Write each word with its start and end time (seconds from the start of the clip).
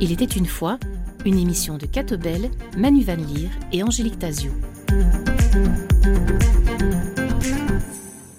Il 0.00 0.10
était 0.10 0.24
une 0.24 0.46
fois 0.46 0.78
une 1.24 1.38
émission 1.38 1.78
de 1.78 1.86
Catobel, 1.86 2.50
Manu 2.76 3.04
Van 3.04 3.14
Leer 3.14 3.50
et 3.72 3.82
Angélique 3.82 4.18
Tazio. 4.18 4.50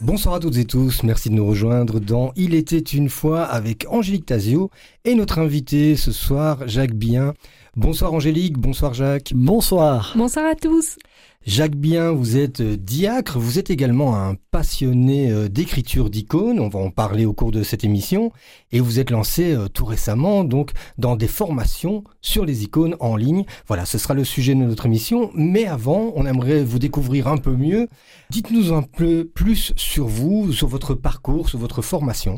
Bonsoir 0.02 0.36
à 0.36 0.40
toutes 0.40 0.58
et 0.58 0.66
tous, 0.66 1.04
merci 1.04 1.30
de 1.30 1.36
nous 1.36 1.48
rejoindre 1.48 2.02
dans 2.02 2.34
Il 2.36 2.54
était 2.56 2.78
une 2.78 3.08
fois 3.10 3.44
avec 3.44 3.86
Angélique 3.90 4.26
Tazio 4.26 4.70
et 5.06 5.16
notre 5.16 5.40
invité 5.40 5.96
ce 5.96 6.12
soir, 6.12 6.68
Jacques 6.68 6.94
Bien. 6.94 7.34
Bonsoir 7.76 8.14
Angélique, 8.14 8.60
bonsoir 8.60 8.94
Jacques. 8.94 9.32
Bonsoir. 9.34 10.14
Bonsoir 10.16 10.46
à 10.46 10.54
tous. 10.54 11.00
Jacques 11.44 11.76
Bien, 11.76 12.12
vous 12.12 12.38
êtes 12.38 12.62
euh, 12.62 12.78
diacre, 12.78 13.40
vous 13.40 13.58
êtes 13.58 13.72
également 13.72 14.16
un 14.16 14.36
passionné 14.52 15.32
euh, 15.32 15.50
d'écriture 15.50 16.12
d'icônes, 16.12 16.60
on 16.60 16.70
va 16.70 16.80
en 16.80 16.92
parler 16.92 17.26
au 17.26 17.34
cours 17.34 17.52
de 17.52 17.64
cette 17.64 17.84
émission, 17.84 18.32
et 18.72 18.80
vous 18.80 19.00
êtes 19.00 19.10
lancé 19.10 19.54
euh, 19.54 19.70
tout 19.70 19.86
récemment 19.86 20.44
donc 20.44 20.70
dans 21.00 21.16
des 21.16 21.28
formations 21.28 22.04
sur 22.22 22.46
les 22.46 22.64
icônes 22.64 22.96
en 23.00 23.16
ligne. 23.16 23.44
Voilà, 23.68 23.86
ce 23.86 23.98
sera 23.98 24.14
le 24.14 24.24
sujet 24.24 24.54
de 24.54 24.60
notre 24.60 24.86
émission, 24.86 25.32
mais 25.34 25.66
avant, 25.66 26.14
on 26.16 26.28
aimerait 26.28 26.64
vous 26.64 26.78
découvrir 26.78 27.28
un 27.28 27.38
peu 27.38 27.56
mieux. 27.56 27.88
Dites-nous 28.30 28.72
un 28.72 28.84
peu 28.84 29.26
plus 29.26 29.74
sur 29.78 30.06
vous, 30.06 30.54
sur 30.54 30.68
votre 30.68 30.94
parcours, 30.94 31.50
sur 31.50 31.58
votre 31.58 31.82
formation. 31.82 32.38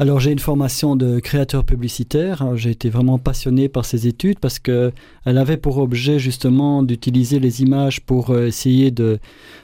Alors 0.00 0.20
j'ai 0.20 0.30
une 0.30 0.38
formation 0.38 0.94
de 0.94 1.18
créateur 1.18 1.64
publicitaire. 1.64 2.56
J'ai 2.56 2.70
été 2.70 2.88
vraiment 2.88 3.18
passionné 3.18 3.68
par 3.68 3.84
ces 3.84 4.06
études 4.06 4.38
parce 4.38 4.60
que 4.60 4.92
elle 5.24 5.38
avait 5.38 5.56
pour 5.56 5.78
objet 5.78 6.20
justement 6.20 6.84
d'utiliser 6.84 7.40
les 7.40 7.62
images 7.62 8.00
pour 8.02 8.30
euh, 8.30 8.46
essayer 8.46 8.92
de, 8.92 9.18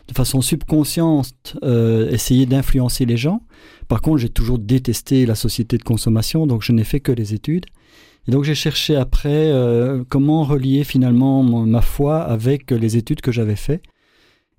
de 0.08 0.14
façon 0.14 0.40
subconsciente, 0.40 1.56
euh, 1.62 2.10
essayer 2.10 2.46
d'influencer 2.46 3.06
les 3.06 3.16
gens. 3.16 3.42
Par 3.86 4.00
contre, 4.00 4.18
j'ai 4.18 4.28
toujours 4.28 4.58
détesté 4.58 5.24
la 5.24 5.36
société 5.36 5.78
de 5.78 5.84
consommation, 5.84 6.48
donc 6.48 6.62
je 6.62 6.72
n'ai 6.72 6.84
fait 6.84 6.98
que 6.98 7.12
les 7.12 7.32
études. 7.32 7.66
Et 8.26 8.32
donc 8.32 8.42
j'ai 8.42 8.56
cherché 8.56 8.96
après 8.96 9.52
euh, 9.52 10.02
comment 10.08 10.42
relier 10.42 10.82
finalement 10.82 11.44
ma 11.44 11.80
foi 11.80 12.20
avec 12.20 12.72
les 12.72 12.96
études 12.96 13.20
que 13.20 13.30
j'avais 13.30 13.54
faites. 13.54 13.82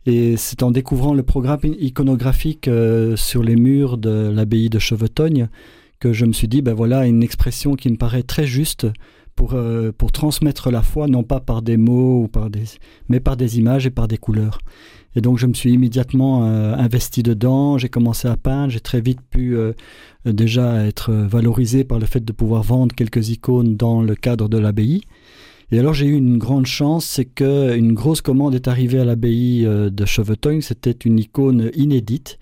Et 0.05 0.37
c'est 0.37 0.61
en 0.61 0.69
découvrant 0.69 1.13
le 1.13 1.23
programme 1.23 1.59
iconographique 1.63 2.67
euh, 2.67 3.15
sur 3.15 3.41
les 3.41 3.55
murs 3.55 3.97
de 3.97 4.29
l'abbaye 4.33 4.69
de 4.69 4.77
Chevetogne 4.77 5.47
que 5.99 6.13
je 6.13 6.25
me 6.25 6.33
suis 6.33 6.47
dit, 6.47 6.61
ben 6.61 6.73
voilà, 6.73 7.07
une 7.07 7.23
expression 7.23 7.75
qui 7.75 7.89
me 7.89 7.95
paraît 7.95 8.21
très 8.21 8.45
juste 8.45 8.85
pour, 9.35 9.53
euh, 9.53 9.91
pour 9.97 10.11
transmettre 10.11 10.69
la 10.69 10.83
foi, 10.83 11.07
non 11.07 11.23
pas 11.23 11.39
par 11.39 11.61
des 11.61 11.77
mots, 11.77 12.23
ou 12.23 12.27
par 12.27 12.49
des, 12.49 12.63
mais 13.09 13.19
par 13.19 13.35
des 13.35 13.57
images 13.57 13.87
et 13.87 13.89
par 13.89 14.07
des 14.07 14.17
couleurs. 14.17 14.59
Et 15.15 15.21
donc 15.21 15.39
je 15.39 15.47
me 15.47 15.53
suis 15.53 15.71
immédiatement 15.71 16.45
euh, 16.45 16.75
investi 16.75 17.23
dedans, 17.23 17.77
j'ai 17.77 17.89
commencé 17.89 18.27
à 18.27 18.37
peindre, 18.37 18.69
j'ai 18.69 18.81
très 18.81 19.01
vite 19.01 19.21
pu 19.29 19.57
déjà 20.25 20.85
être 20.85 21.13
valorisé 21.13 21.83
par 21.83 21.99
le 21.99 22.05
fait 22.05 22.23
de 22.23 22.33
pouvoir 22.33 22.61
vendre 22.63 22.93
quelques 22.93 23.29
icônes 23.29 23.75
dans 23.75 24.01
le 24.01 24.15
cadre 24.15 24.49
de 24.49 24.57
l'abbaye. 24.57 25.01
Et 25.75 25.79
alors 25.79 25.93
j'ai 25.93 26.05
eu 26.05 26.15
une 26.15 26.37
grande 26.37 26.67
chance, 26.67 27.03
c'est 27.03 27.25
qu'une 27.25 27.91
grosse 27.91 28.21
commande 28.21 28.55
est 28.55 28.69
arrivée 28.69 28.99
à 28.99 29.03
l'abbaye 29.03 29.65
euh, 29.65 29.89
de 29.89 30.05
Chevetogne. 30.05 30.61
C'était 30.61 30.91
une 30.91 31.19
icône 31.19 31.69
inédite 31.75 32.39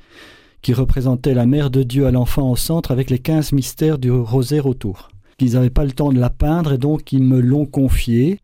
qui 0.62 0.72
représentait 0.72 1.34
la 1.34 1.48
mère 1.48 1.72
de 1.72 1.82
Dieu 1.82 2.06
à 2.06 2.12
l'enfant 2.12 2.52
au 2.52 2.56
centre 2.56 2.92
avec 2.92 3.10
les 3.10 3.18
15 3.18 3.54
mystères 3.54 3.98
du 3.98 4.12
rosaire 4.12 4.68
autour. 4.68 5.10
Ils 5.40 5.54
n'avaient 5.54 5.72
pas 5.72 5.84
le 5.84 5.94
temps 5.94 6.14
de 6.14 6.20
la 6.20 6.30
peindre 6.30 6.74
et 6.74 6.78
donc 6.78 7.12
ils 7.12 7.24
me 7.24 7.40
l'ont 7.40 7.66
confiée. 7.66 8.38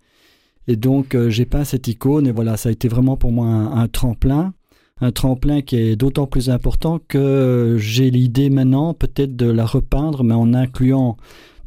Et 0.68 0.76
donc 0.76 1.14
euh, 1.14 1.30
j'ai 1.30 1.46
peint 1.46 1.66
cette 1.66 1.88
icône 1.88 2.26
et 2.26 2.32
voilà, 2.32 2.58
ça 2.58 2.70
a 2.70 2.72
été 2.72 2.88
vraiment 2.88 3.16
pour 3.16 3.32
moi 3.32 3.46
un, 3.46 3.78
un 3.78 3.88
tremplin. 3.88 4.56
Un 5.02 5.12
tremplin 5.12 5.62
qui 5.62 5.76
est 5.76 5.96
d'autant 5.98 6.26
plus 6.26 6.50
important 6.50 7.00
que 7.08 7.76
j'ai 7.78 8.10
l'idée 8.10 8.50
maintenant 8.50 8.96
peut-être 8.96 9.36
de 9.36 9.52
la 9.52 9.68
repeindre, 9.68 10.24
mais 10.24 10.34
en 10.34 10.56
incluant 10.56 11.16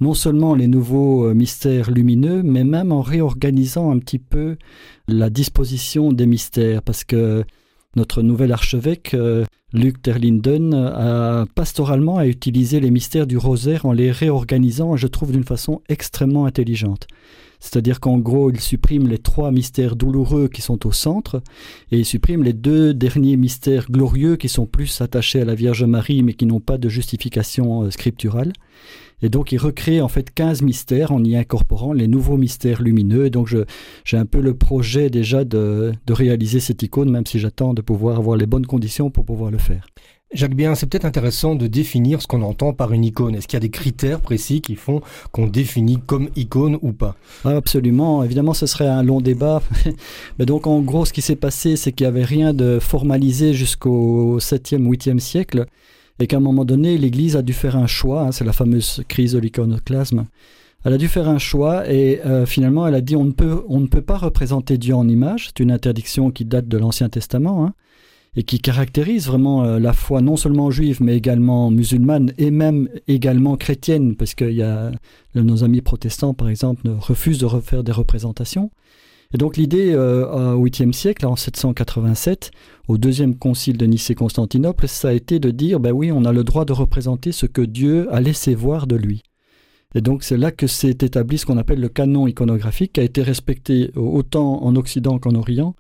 non 0.03 0.15
seulement 0.15 0.55
les 0.55 0.67
nouveaux 0.67 1.27
euh, 1.27 1.35
mystères 1.35 1.91
lumineux, 1.91 2.43
mais 2.43 2.65
même 2.65 2.93
en 2.93 3.01
réorganisant 3.01 3.91
un 3.91 3.99
petit 3.99 4.19
peu 4.19 4.57
la 5.09 5.31
disposition 5.31 6.13
des 6.13 6.27
mystères, 6.27 6.83
parce 6.83 7.05
que 7.05 7.45
notre 7.97 8.23
nouvel 8.23 8.53
archevêque, 8.53 9.15
euh, 9.15 9.45
Luc 9.73 10.03
Terlinden, 10.03 10.75
a 10.75 11.47
pastoralement 11.55 12.21
utilisé 12.21 12.81
les 12.81 12.91
mystères 12.91 13.27
du 13.27 13.39
rosaire 13.39 13.87
en 13.87 13.93
les 13.93 14.11
réorganisant, 14.11 14.97
je 14.97 15.07
trouve, 15.07 15.33
d'une 15.33 15.45
façon 15.45 15.81
extrêmement 15.89 16.45
intelligente. 16.47 17.07
C'est-à-dire 17.61 18.01
qu'en 18.01 18.19
gros, 18.19 18.51
il 18.51 18.61
supprime 18.61 19.07
les 19.07 19.19
trois 19.19 19.53
mystères 19.53 19.95
douloureux 19.95 20.49
qui 20.49 20.61
sont 20.61 20.85
au 20.87 20.93
centre, 20.93 21.43
et 21.93 21.99
il 21.99 22.05
supprime 22.05 22.43
les 22.43 22.53
deux 22.53 22.93
derniers 22.93 23.37
mystères 23.37 23.91
glorieux 23.91 24.37
qui 24.37 24.49
sont 24.49 24.67
plus 24.67 25.01
attachés 25.01 25.41
à 25.41 25.45
la 25.45 25.55
Vierge 25.55 25.85
Marie, 25.85 26.23
mais 26.25 26.35
qui 26.35 26.45
n'ont 26.45 26.61
pas 26.61 26.77
de 26.77 26.89
justification 26.89 27.85
euh, 27.85 27.91
scripturale. 27.91 28.53
Et 29.23 29.29
donc 29.29 29.53
il 29.53 29.59
recrée 29.59 30.01
en 30.01 30.09
fait 30.09 30.33
15 30.33 30.63
mystères 30.63 31.13
en 31.13 31.23
y 31.25 31.37
incorporant 31.37 31.93
les 31.93 32.09
nouveaux 32.09 32.37
mystères 32.37 32.83
lumineux. 32.83 33.27
Et 33.27 33.31
donc 33.31 33.55
j'ai 34.05 34.17
un 34.17 34.27
peu 34.27 34.41
le 34.41 34.55
projet 34.55 35.11
déjà 35.11 35.45
de, 35.45 35.93
de 36.07 36.13
réaliser 36.13 36.61
cette 36.61 36.83
icône, 36.83 37.11
même 37.11 37.27
si 37.27 37.39
j'attends 37.39 37.75
de 37.75 37.83
pouvoir 37.83 38.19
avoir 38.19 38.37
les 38.37 38.47
bonnes 38.47 38.67
conditions 38.67 39.11
pour 39.11 39.25
pouvoir 39.25 39.51
le 39.51 39.59
faire. 39.59 39.87
Jacques 40.35 40.55
Bien, 40.55 40.75
c'est 40.75 40.87
peut-être 40.87 41.05
intéressant 41.05 41.55
de 41.55 41.67
définir 41.67 42.23
ce 42.23 42.27
qu'on 42.27 42.41
entend 42.41 42.73
par 42.73 42.95
une 42.95 43.05
icône. 43.05 43.35
Est-ce 43.35 43.47
qu'il 43.47 43.57
y 43.57 43.59
a 43.59 43.61
des 43.61 43.69
critères 43.69 44.21
précis 44.21 44.63
qui 44.63 44.77
font 44.77 45.03
qu'on 45.31 45.47
définit 45.47 45.99
comme 46.07 46.31
icône 46.37 46.79
ou 46.81 46.93
pas? 46.93 47.17
Ah, 47.45 47.51
Absolument. 47.51 48.25
Évidemment, 48.25 48.55
ce 48.55 48.65
serait 48.65 48.89
un 48.89 49.03
long 49.03 49.21
débat. 49.21 49.63
Mais 50.39 50.47
donc, 50.47 50.67
en 50.67 50.81
gros, 50.81 51.05
ce 51.05 51.13
qui 51.13 51.21
s'est 51.21 51.37
passé, 51.37 51.77
c'est 51.77 51.93
qu'il 51.93 52.07
n'y 52.07 52.09
avait 52.09 52.25
rien 52.25 52.55
de 52.55 52.79
formalisé 52.79 53.53
jusqu'au 53.53 54.39
7e, 54.39 54.89
8e 54.89 55.19
siècle 55.19 55.67
et 56.23 56.29
qu'à 56.29 56.37
un 56.37 56.41
moment 56.41 56.65
donné, 56.65 56.99
l'Église 56.99 57.37
a 57.37 57.43
dû 57.43 57.53
faire 57.53 57.77
un 57.77 57.89
choix, 57.89 58.23
hein, 58.23 58.33
c'est 58.33 58.45
la 58.45 58.53
fameuse 58.53 59.03
crise 59.09 59.33
de 59.33 59.41
l'iconoclasme, 59.41 60.27
elle 60.85 60.93
a 60.93 60.99
dû 60.99 61.09
faire 61.09 61.29
un 61.29 61.39
choix 61.39 61.91
et 61.91 62.21
euh, 62.25 62.47
finalement 62.47 62.87
elle 62.87 62.95
a 62.95 63.01
dit 63.01 63.17
on 63.17 63.25
ne, 63.25 63.33
peut, 63.33 63.65
on 63.69 63.81
ne 63.81 63.89
peut 63.89 64.03
pas 64.03 64.19
représenter 64.19 64.79
Dieu 64.79 64.95
en 64.95 65.09
image, 65.09 65.49
c'est 65.49 65.61
une 65.61 65.73
interdiction 65.73 66.31
qui 66.31 66.45
date 66.45 66.69
de 66.69 66.79
l'Ancien 66.79 67.09
Testament 67.09 67.65
hein, 67.65 67.75
et 68.37 68.45
qui 68.45 68.61
caractérise 68.61 69.27
vraiment 69.27 69.65
euh, 69.65 69.81
la 69.81 69.93
foi 69.93 70.21
non 70.21 70.37
seulement 70.37 70.71
juive 70.71 71.03
mais 71.03 71.17
également 71.17 71.73
musulmane 71.73 72.33
et 72.39 72.53
même 72.53 72.89
également 73.09 73.57
chrétienne 73.57 74.15
parce 74.15 74.37
que 74.37 74.45
y 74.45 74.63
a, 74.63 74.93
nos 75.35 75.65
amis 75.65 75.81
protestants 75.81 76.35
par 76.35 76.49
exemple 76.49 76.89
refusent 77.01 77.39
de 77.39 77.47
refaire 77.47 77.83
des 77.83 77.93
représentations. 77.93 78.71
Et 79.35 79.39
donc 79.39 79.57
l'idée 79.57 79.93
euh, 79.93 80.53
au 80.53 80.67
8e 80.67 80.93
siècle, 80.93 81.27
en 81.27 81.37
787, 81.37 82.51
au 82.89 82.99
deuxième 82.99 83.37
concile 83.37 83.79
de 83.79 83.87
Nicée-Constantinople, 83.87 84.89
ça 84.89 85.09
a 85.09 85.13
été 85.13 85.39
de 85.39 85.51
dire, 85.51 85.81
ben 85.81 85.93
oui, 85.93 86.13
on 86.13 86.25
a 86.25 86.33
le 86.33 86.45
droit 86.45 86.65
de 86.65 86.73
représenter 86.73 87.33
ce 87.33 87.47
que 87.47 87.63
Dieu 87.63 88.13
a 88.13 88.21
laissé 88.21 88.55
voir 88.55 88.87
de 88.87 88.97
lui. 88.97 89.23
Et 89.95 90.01
donc 90.01 90.23
c'est 90.23 90.37
là 90.37 90.51
que 90.51 90.67
s'est 90.67 90.91
établi 90.91 91.39
ce 91.39 91.47
qu'on 91.47 91.59
appelle 91.59 91.81
le 91.81 91.89
canon 91.89 92.27
iconographique, 92.27 92.95
qui 92.95 93.01
a 93.01 93.05
été 93.05 93.23
respecté 93.23 93.91
autant 93.95 94.63
en 94.63 94.77
Occident 94.77 95.19
qu'en 95.19 95.35
Orient, 95.35 95.75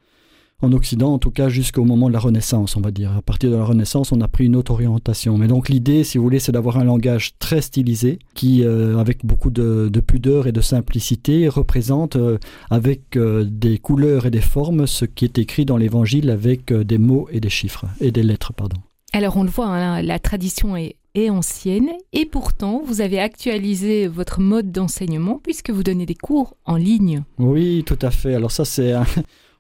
en 0.62 0.72
Occident, 0.72 1.12
en 1.12 1.18
tout 1.18 1.30
cas 1.30 1.48
jusqu'au 1.48 1.84
moment 1.84 2.08
de 2.08 2.12
la 2.12 2.20
Renaissance, 2.20 2.76
on 2.76 2.80
va 2.80 2.90
dire. 2.90 3.12
À 3.16 3.22
partir 3.22 3.50
de 3.50 3.56
la 3.56 3.64
Renaissance, 3.64 4.12
on 4.12 4.20
a 4.20 4.28
pris 4.28 4.46
une 4.46 4.56
autre 4.56 4.72
orientation. 4.72 5.36
Mais 5.36 5.48
donc 5.48 5.68
l'idée, 5.68 6.04
si 6.04 6.18
vous 6.18 6.24
voulez, 6.24 6.38
c'est 6.38 6.52
d'avoir 6.52 6.78
un 6.78 6.84
langage 6.84 7.32
très 7.38 7.60
stylisé, 7.60 8.20
qui, 8.34 8.64
euh, 8.64 8.98
avec 8.98 9.26
beaucoup 9.26 9.50
de, 9.50 9.90
pudeur 10.06 10.46
et 10.46 10.52
de 10.52 10.60
simplicité, 10.60 11.48
représente 11.48 12.16
euh, 12.16 12.38
avec 12.70 13.16
euh, 13.16 13.44
des 13.44 13.78
couleurs 13.78 14.26
et 14.26 14.30
des 14.30 14.40
formes 14.40 14.86
ce 14.86 15.04
qui 15.04 15.24
est 15.24 15.38
écrit 15.38 15.64
dans 15.64 15.76
l'Évangile 15.76 16.30
avec 16.30 16.72
des 16.72 16.98
mots 16.98 17.28
et 17.30 17.40
des 17.40 17.50
chiffres, 17.50 17.86
et 18.00 18.12
des 18.12 18.22
lettres, 18.22 18.52
pardon. 18.52 18.76
Alors 19.12 19.36
on 19.36 19.42
le 19.42 19.50
voit, 19.50 19.66
hein, 19.66 20.02
la 20.02 20.18
tradition 20.18 20.76
est, 20.76 20.96
est 21.14 21.28
ancienne 21.28 21.90
et 22.12 22.24
pourtant 22.24 22.82
vous 22.84 23.00
avez 23.00 23.20
actualisé 23.20 24.06
votre 24.06 24.40
mode 24.40 24.72
d'enseignement 24.72 25.38
puisque 25.42 25.70
vous 25.70 25.82
donnez 25.82 26.06
des 26.06 26.14
cours 26.14 26.56
en 26.64 26.76
ligne. 26.76 27.22
Oui, 27.38 27.84
tout 27.86 27.98
à 28.00 28.10
fait. 28.10 28.34
Alors 28.34 28.50
ça 28.50 28.64
c'est 28.64 28.94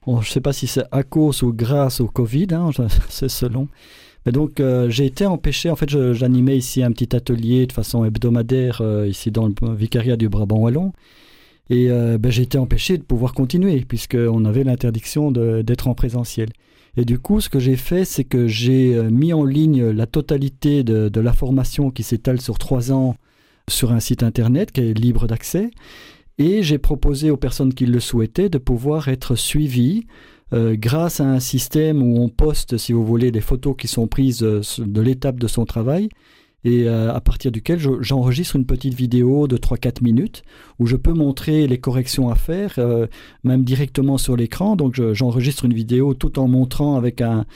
je 0.06 0.12
ne 0.12 0.22
sais 0.22 0.40
pas 0.40 0.52
si 0.52 0.66
c'est 0.66 0.84
à 0.90 1.02
cause 1.02 1.42
ou 1.42 1.52
grâce 1.52 2.00
au 2.00 2.08
Covid, 2.08 2.48
hein, 2.52 2.70
c'est 3.08 3.28
selon. 3.28 3.68
Mais 4.24 4.32
donc 4.32 4.60
euh, 4.60 4.88
j'ai 4.88 5.06
été 5.06 5.26
empêché, 5.26 5.70
en 5.70 5.76
fait 5.76 5.90
j'animais 6.12 6.56
ici 6.56 6.82
un 6.82 6.92
petit 6.92 7.14
atelier 7.14 7.66
de 7.66 7.72
façon 7.72 8.04
hebdomadaire 8.04 8.80
euh, 8.80 9.08
ici 9.08 9.30
dans 9.30 9.46
le 9.46 9.74
vicariat 9.74 10.16
du 10.16 10.28
Brabant 10.28 10.58
Wallon. 10.58 10.92
Et 11.70 11.90
euh, 11.90 12.18
ben, 12.18 12.30
j'ai 12.30 12.42
été 12.42 12.58
empêché 12.58 12.98
de 12.98 13.02
pouvoir 13.02 13.32
continuer 13.34 13.80
puisqu'on 13.80 14.44
avait 14.44 14.64
l'interdiction 14.64 15.30
d'être 15.30 15.88
en 15.88 15.94
présentiel. 15.94 16.50
Et 16.96 17.04
du 17.06 17.18
coup, 17.18 17.40
ce 17.40 17.48
que 17.48 17.58
j'ai 17.58 17.76
fait, 17.76 18.04
c'est 18.04 18.24
que 18.24 18.46
j'ai 18.46 19.00
mis 19.10 19.32
en 19.32 19.44
ligne 19.44 19.82
la 19.90 20.06
totalité 20.06 20.82
de, 20.82 21.08
de 21.08 21.20
la 21.20 21.32
formation 21.32 21.90
qui 21.90 22.02
s'étale 22.02 22.40
sur 22.40 22.58
trois 22.58 22.92
ans 22.92 23.16
sur 23.68 23.92
un 23.92 24.00
site 24.00 24.22
internet 24.22 24.72
qui 24.72 24.82
est 24.82 24.92
libre 24.92 25.26
d'accès. 25.26 25.70
Et 26.38 26.62
j'ai 26.62 26.78
proposé 26.78 27.30
aux 27.30 27.36
personnes 27.36 27.74
qui 27.74 27.86
le 27.86 28.00
souhaitaient 28.00 28.48
de 28.48 28.58
pouvoir 28.58 29.08
être 29.08 29.34
suivies 29.36 30.06
euh, 30.52 30.76
grâce 30.78 31.20
à 31.20 31.24
un 31.24 31.40
système 31.40 32.02
où 32.02 32.22
on 32.22 32.28
poste, 32.28 32.76
si 32.76 32.92
vous 32.92 33.04
voulez, 33.04 33.30
des 33.30 33.40
photos 33.40 33.74
qui 33.76 33.88
sont 33.88 34.06
prises 34.06 34.42
euh, 34.42 34.60
de 34.78 35.00
l'étape 35.00 35.38
de 35.38 35.46
son 35.46 35.64
travail. 35.64 36.08
Et 36.64 36.88
euh, 36.88 37.12
à 37.12 37.20
partir 37.20 37.50
duquel 37.50 37.80
j'enregistre 38.00 38.56
une 38.56 38.66
petite 38.66 38.94
vidéo 38.94 39.48
de 39.48 39.56
3-4 39.56 40.02
minutes 40.02 40.44
où 40.78 40.86
je 40.86 40.96
peux 40.96 41.12
montrer 41.12 41.66
les 41.66 41.78
corrections 41.78 42.28
à 42.28 42.36
faire, 42.36 42.74
euh, 42.78 43.06
même 43.42 43.64
directement 43.64 44.16
sur 44.16 44.36
l'écran. 44.36 44.76
Donc 44.76 45.00
j'enregistre 45.12 45.64
une 45.64 45.74
vidéo 45.74 46.14
tout 46.14 46.38
en 46.38 46.46
montrant 46.46 46.96
avec 46.96 47.20
un, 47.20 47.46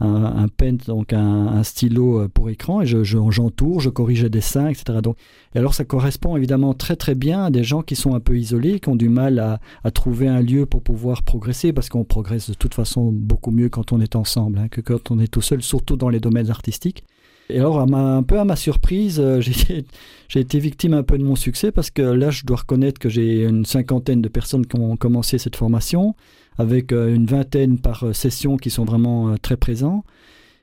un, 0.00 0.48
pen, 0.48 0.78
donc 0.86 1.12
un, 1.12 1.62
stylo 1.62 2.20
euh, 2.20 2.28
pour 2.28 2.48
écran, 2.48 2.80
et 2.80 2.86
j'entoure, 2.86 3.80
je, 3.80 3.84
je, 3.84 3.90
corrige 3.90 4.22
les 4.22 4.30
dessins, 4.30 4.68
etc. 4.68 5.00
Donc, 5.02 5.16
et 5.54 5.58
alors 5.58 5.74
ça 5.74 5.84
correspond 5.84 6.36
évidemment 6.36 6.74
très 6.74 6.96
très 6.96 7.14
bien 7.14 7.44
à 7.44 7.50
des 7.50 7.64
gens 7.64 7.82
qui 7.82 7.96
sont 7.96 8.14
un 8.14 8.20
peu 8.20 8.38
isolés, 8.38 8.80
qui 8.80 8.88
ont 8.88 8.96
du 8.96 9.10
mal 9.10 9.38
à, 9.38 9.60
à 9.84 9.90
trouver 9.90 10.28
un 10.28 10.40
lieu 10.40 10.64
pour 10.64 10.82
pouvoir 10.82 11.22
progresser, 11.22 11.72
parce 11.72 11.90
qu'on 11.90 12.04
progresse 12.04 12.48
de 12.48 12.54
toute 12.54 12.74
façon 12.74 13.12
beaucoup 13.12 13.50
mieux 13.50 13.68
quand 13.68 13.92
on 13.92 14.00
est 14.00 14.16
ensemble 14.16 14.58
hein, 14.58 14.68
que 14.68 14.80
quand 14.80 15.10
on 15.10 15.18
est 15.18 15.28
tout 15.28 15.42
seul, 15.42 15.62
surtout 15.62 15.96
dans 15.96 16.08
les 16.08 16.20
domaines 16.20 16.50
artistiques. 16.50 17.04
Et 17.50 17.58
alors, 17.58 17.78
un 17.80 18.22
peu 18.22 18.38
à 18.38 18.44
ma 18.44 18.56
surprise, 18.56 19.20
euh, 19.20 19.40
j'ai 20.28 20.40
été 20.40 20.58
victime 20.58 20.94
un 20.94 21.02
peu 21.02 21.18
de 21.18 21.24
mon 21.24 21.36
succès 21.36 21.72
parce 21.72 21.90
que 21.90 22.02
là, 22.02 22.30
je 22.30 22.44
dois 22.44 22.58
reconnaître 22.58 22.98
que 22.98 23.08
j'ai 23.08 23.44
une 23.44 23.66
cinquantaine 23.66 24.22
de 24.22 24.28
personnes 24.28 24.66
qui 24.66 24.78
ont 24.78 24.96
commencé 24.96 25.38
cette 25.38 25.56
formation, 25.56 26.14
avec 26.56 26.92
euh, 26.92 27.14
une 27.14 27.26
vingtaine 27.26 27.78
par 27.78 28.04
euh, 28.04 28.12
session 28.12 28.56
qui 28.56 28.70
sont 28.70 28.84
vraiment 28.84 29.36
très 29.38 29.56
présents. 29.56 30.04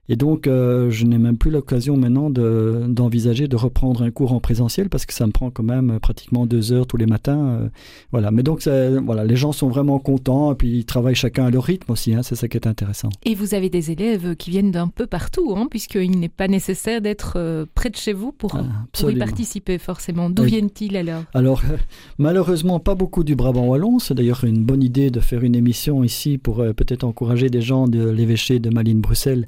Et 0.09 0.15
donc, 0.15 0.47
euh, 0.47 0.89
je 0.89 1.05
n'ai 1.05 1.17
même 1.17 1.37
plus 1.37 1.51
l'occasion 1.51 1.95
maintenant 1.95 2.29
d'envisager 2.29 3.47
de, 3.47 3.55
reprendre 3.55 4.01
un 4.01 4.11
cours 4.11 4.33
en 4.33 4.39
présentiel 4.39 4.89
parce 4.89 5.05
que 5.05 5.13
ça 5.13 5.27
me 5.27 5.31
prend 5.31 5.51
quand 5.51 5.63
même 5.63 5.99
pratiquement 5.99 6.45
deux 6.45 6.73
heures 6.73 6.87
tous 6.87 6.97
les 6.97 7.05
matins. 7.05 7.39
Euh, 7.39 7.69
voilà. 8.11 8.31
Mais 8.31 8.41
donc, 8.41 8.67
voilà, 9.05 9.23
les 9.23 9.35
gens 9.35 9.51
sont 9.51 9.69
vraiment 9.69 9.99
contents 9.99 10.51
et 10.51 10.55
puis 10.55 10.79
ils 10.79 10.85
travaillent 10.85 11.15
chacun 11.15 11.45
à 11.45 11.51
leur 11.51 11.63
rythme 11.63 11.91
aussi. 11.91 12.13
Hein, 12.15 12.23
c'est 12.23 12.35
ça 12.35 12.47
qui 12.47 12.57
est 12.57 12.67
intéressant. 12.67 13.09
Et 13.23 13.35
vous 13.35 13.53
avez 13.53 13.69
des 13.69 13.91
élèves 13.91 14.35
qui 14.35 14.49
viennent 14.49 14.71
d'un 14.71 14.87
peu 14.87 15.05
partout, 15.05 15.53
hein, 15.55 15.67
puisqu'il 15.69 16.19
n'est 16.19 16.29
pas 16.29 16.47
nécessaire 16.47 17.01
d'être 17.01 17.33
euh, 17.35 17.65
près 17.75 17.89
de 17.89 17.95
chez 17.95 18.13
vous 18.13 18.31
pour, 18.31 18.57
pour 18.91 19.11
y 19.11 19.15
participer 19.17 19.77
forcément. 19.77 20.29
D'où 20.29 20.43
viennent-ils 20.43 20.97
alors? 20.97 21.23
Alors, 21.33 21.61
malheureusement, 22.17 22.79
pas 22.79 22.95
beaucoup 22.95 23.23
du 23.23 23.35
Brabant 23.35 23.67
Wallon. 23.67 23.99
C'est 23.99 24.15
d'ailleurs 24.15 24.43
une 24.43 24.63
bonne 24.63 24.81
idée 24.81 25.11
de 25.11 25.19
faire 25.19 25.43
une 25.43 25.55
émission 25.55 26.03
ici 26.03 26.39
pour 26.39 26.57
peut-être 26.57 27.03
encourager 27.03 27.49
des 27.49 27.61
gens 27.61 27.87
de 27.87 28.09
l'évêché 28.09 28.59
de 28.59 28.69
Malines-Bruxelles 28.71 29.45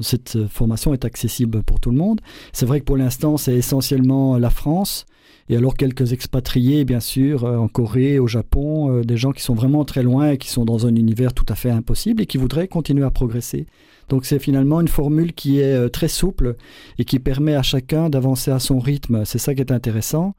cette 0.00 0.46
formation 0.48 0.94
est 0.94 1.04
accessible 1.04 1.62
pour 1.62 1.80
tout 1.80 1.90
le 1.90 1.96
monde. 1.96 2.20
C'est 2.52 2.66
vrai 2.66 2.80
que 2.80 2.84
pour 2.84 2.96
l'instant, 2.96 3.36
c'est 3.36 3.54
essentiellement 3.54 4.38
la 4.38 4.50
France. 4.50 5.06
Et 5.48 5.56
alors 5.56 5.74
quelques 5.74 6.12
expatriés, 6.12 6.84
bien 6.84 7.00
sûr, 7.00 7.44
euh, 7.44 7.56
en 7.56 7.68
Corée, 7.68 8.18
au 8.18 8.26
Japon, 8.26 8.90
euh, 8.90 9.02
des 9.02 9.16
gens 9.16 9.32
qui 9.32 9.42
sont 9.42 9.54
vraiment 9.54 9.84
très 9.84 10.02
loin 10.02 10.30
et 10.30 10.38
qui 10.38 10.48
sont 10.48 10.64
dans 10.64 10.86
un 10.86 10.94
univers 10.94 11.34
tout 11.34 11.46
à 11.48 11.54
fait 11.54 11.70
impossible 11.70 12.22
et 12.22 12.26
qui 12.26 12.38
voudraient 12.38 12.68
continuer 12.68 13.04
à 13.04 13.10
progresser. 13.10 13.66
Donc 14.08 14.24
c'est 14.24 14.38
finalement 14.38 14.80
une 14.80 14.88
formule 14.88 15.32
qui 15.32 15.58
est 15.60 15.74
euh, 15.74 15.88
très 15.88 16.08
souple 16.08 16.56
et 16.98 17.04
qui 17.04 17.18
permet 17.18 17.54
à 17.54 17.62
chacun 17.62 18.08
d'avancer 18.08 18.50
à 18.50 18.60
son 18.60 18.78
rythme. 18.78 19.24
C'est 19.24 19.38
ça 19.38 19.54
qui 19.54 19.60
est 19.60 19.72
intéressant. 19.72 20.34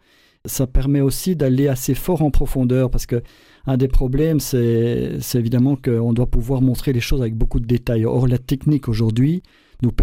Ça 0.45 0.68
permet 0.68 1.01
aussi 1.01 1.36
d'aller 1.36 1.68
assez 1.68 1.94
fort 1.94 2.21
en 2.21 2.31
profondeur 2.31 2.89
parce 2.89 3.06
que 3.06 3.21
un 3.65 3.77
des 3.77 3.88
problèmes, 3.88 4.39
c'est 4.39 5.19
évidemment 5.36 5.75
qu'on 5.75 6.13
doit 6.13 6.27
pouvoir 6.27 6.62
montrer 6.62 6.94
les 6.94 7.00
choses 7.00 7.21
avec 7.21 7.36
beaucoup 7.36 7.60
de 7.60 7.65
détails. 7.65 8.06
Or, 8.06 8.27
la 8.27 8.38
technique 8.38 8.89
aujourd'hui, 8.89 9.42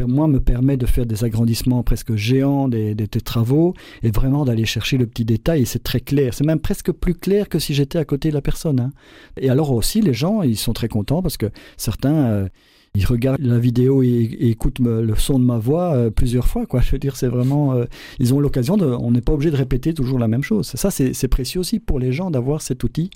moi, 0.06 0.28
me 0.28 0.40
permet 0.40 0.76
de 0.76 0.86
faire 0.86 1.06
des 1.06 1.24
agrandissements 1.24 1.82
presque 1.82 2.14
géants 2.14 2.68
des, 2.68 2.94
travaux 3.24 3.74
et 4.02 4.10
vraiment 4.10 4.44
d'aller 4.44 4.64
chercher 4.64 4.98
le 4.98 5.06
petit 5.06 5.24
détail. 5.24 5.62
Et 5.62 5.64
c'est 5.64 5.82
très 5.82 6.00
clair. 6.00 6.34
C'est 6.34 6.44
même 6.44 6.60
presque 6.60 6.92
plus 6.92 7.14
clair 7.14 7.48
que 7.48 7.58
si 7.58 7.74
j'étais 7.74 7.98
à 7.98 8.04
côté 8.04 8.28
de 8.30 8.34
la 8.34 8.42
personne. 8.42 8.80
Hein. 8.80 8.90
Et 9.36 9.50
alors 9.50 9.70
aussi, 9.72 10.00
les 10.00 10.14
gens, 10.14 10.42
ils 10.42 10.56
sont 10.56 10.72
très 10.72 10.88
contents 10.88 11.22
parce 11.22 11.36
que 11.36 11.46
certains... 11.76 12.14
Euh, 12.14 12.48
ils 12.96 13.06
regardent 13.06 13.42
la 13.42 13.60
vidéo 13.60 14.02
et, 14.02 14.28
écoutent 14.40 14.80
le 14.80 15.14
son 15.14 15.38
de 15.38 15.44
ma 15.44 15.58
voix 15.58 15.94
euh, 15.94 16.10
plusieurs 16.10 16.48
fois. 16.48 16.66
Quoi. 16.66 16.80
Je 16.84 16.90
veux 16.90 16.98
dire, 16.98 17.14
c'est 17.14 17.28
vraiment, 17.28 17.72
euh, 17.72 17.84
ils 18.18 18.34
ont 18.34 18.40
l'occasion 18.40 18.76
de, 18.76 18.84
on 18.84 19.12
n'est 19.12 19.20
pas 19.20 19.32
obligé 19.32 19.52
de 19.52 19.56
répéter 19.56 19.94
toujours 19.94 20.18
la 20.18 20.26
même 20.26 20.42
chose. 20.42 20.66
Ça, 20.66 20.90
c'est 20.90 21.28
précieux 21.28 21.60
aussi 21.60 21.78
pour 21.78 22.00
les 22.00 22.10
gens 22.10 22.32
d'avoir 22.32 22.62
cet 22.62 22.82
outil 22.82 23.10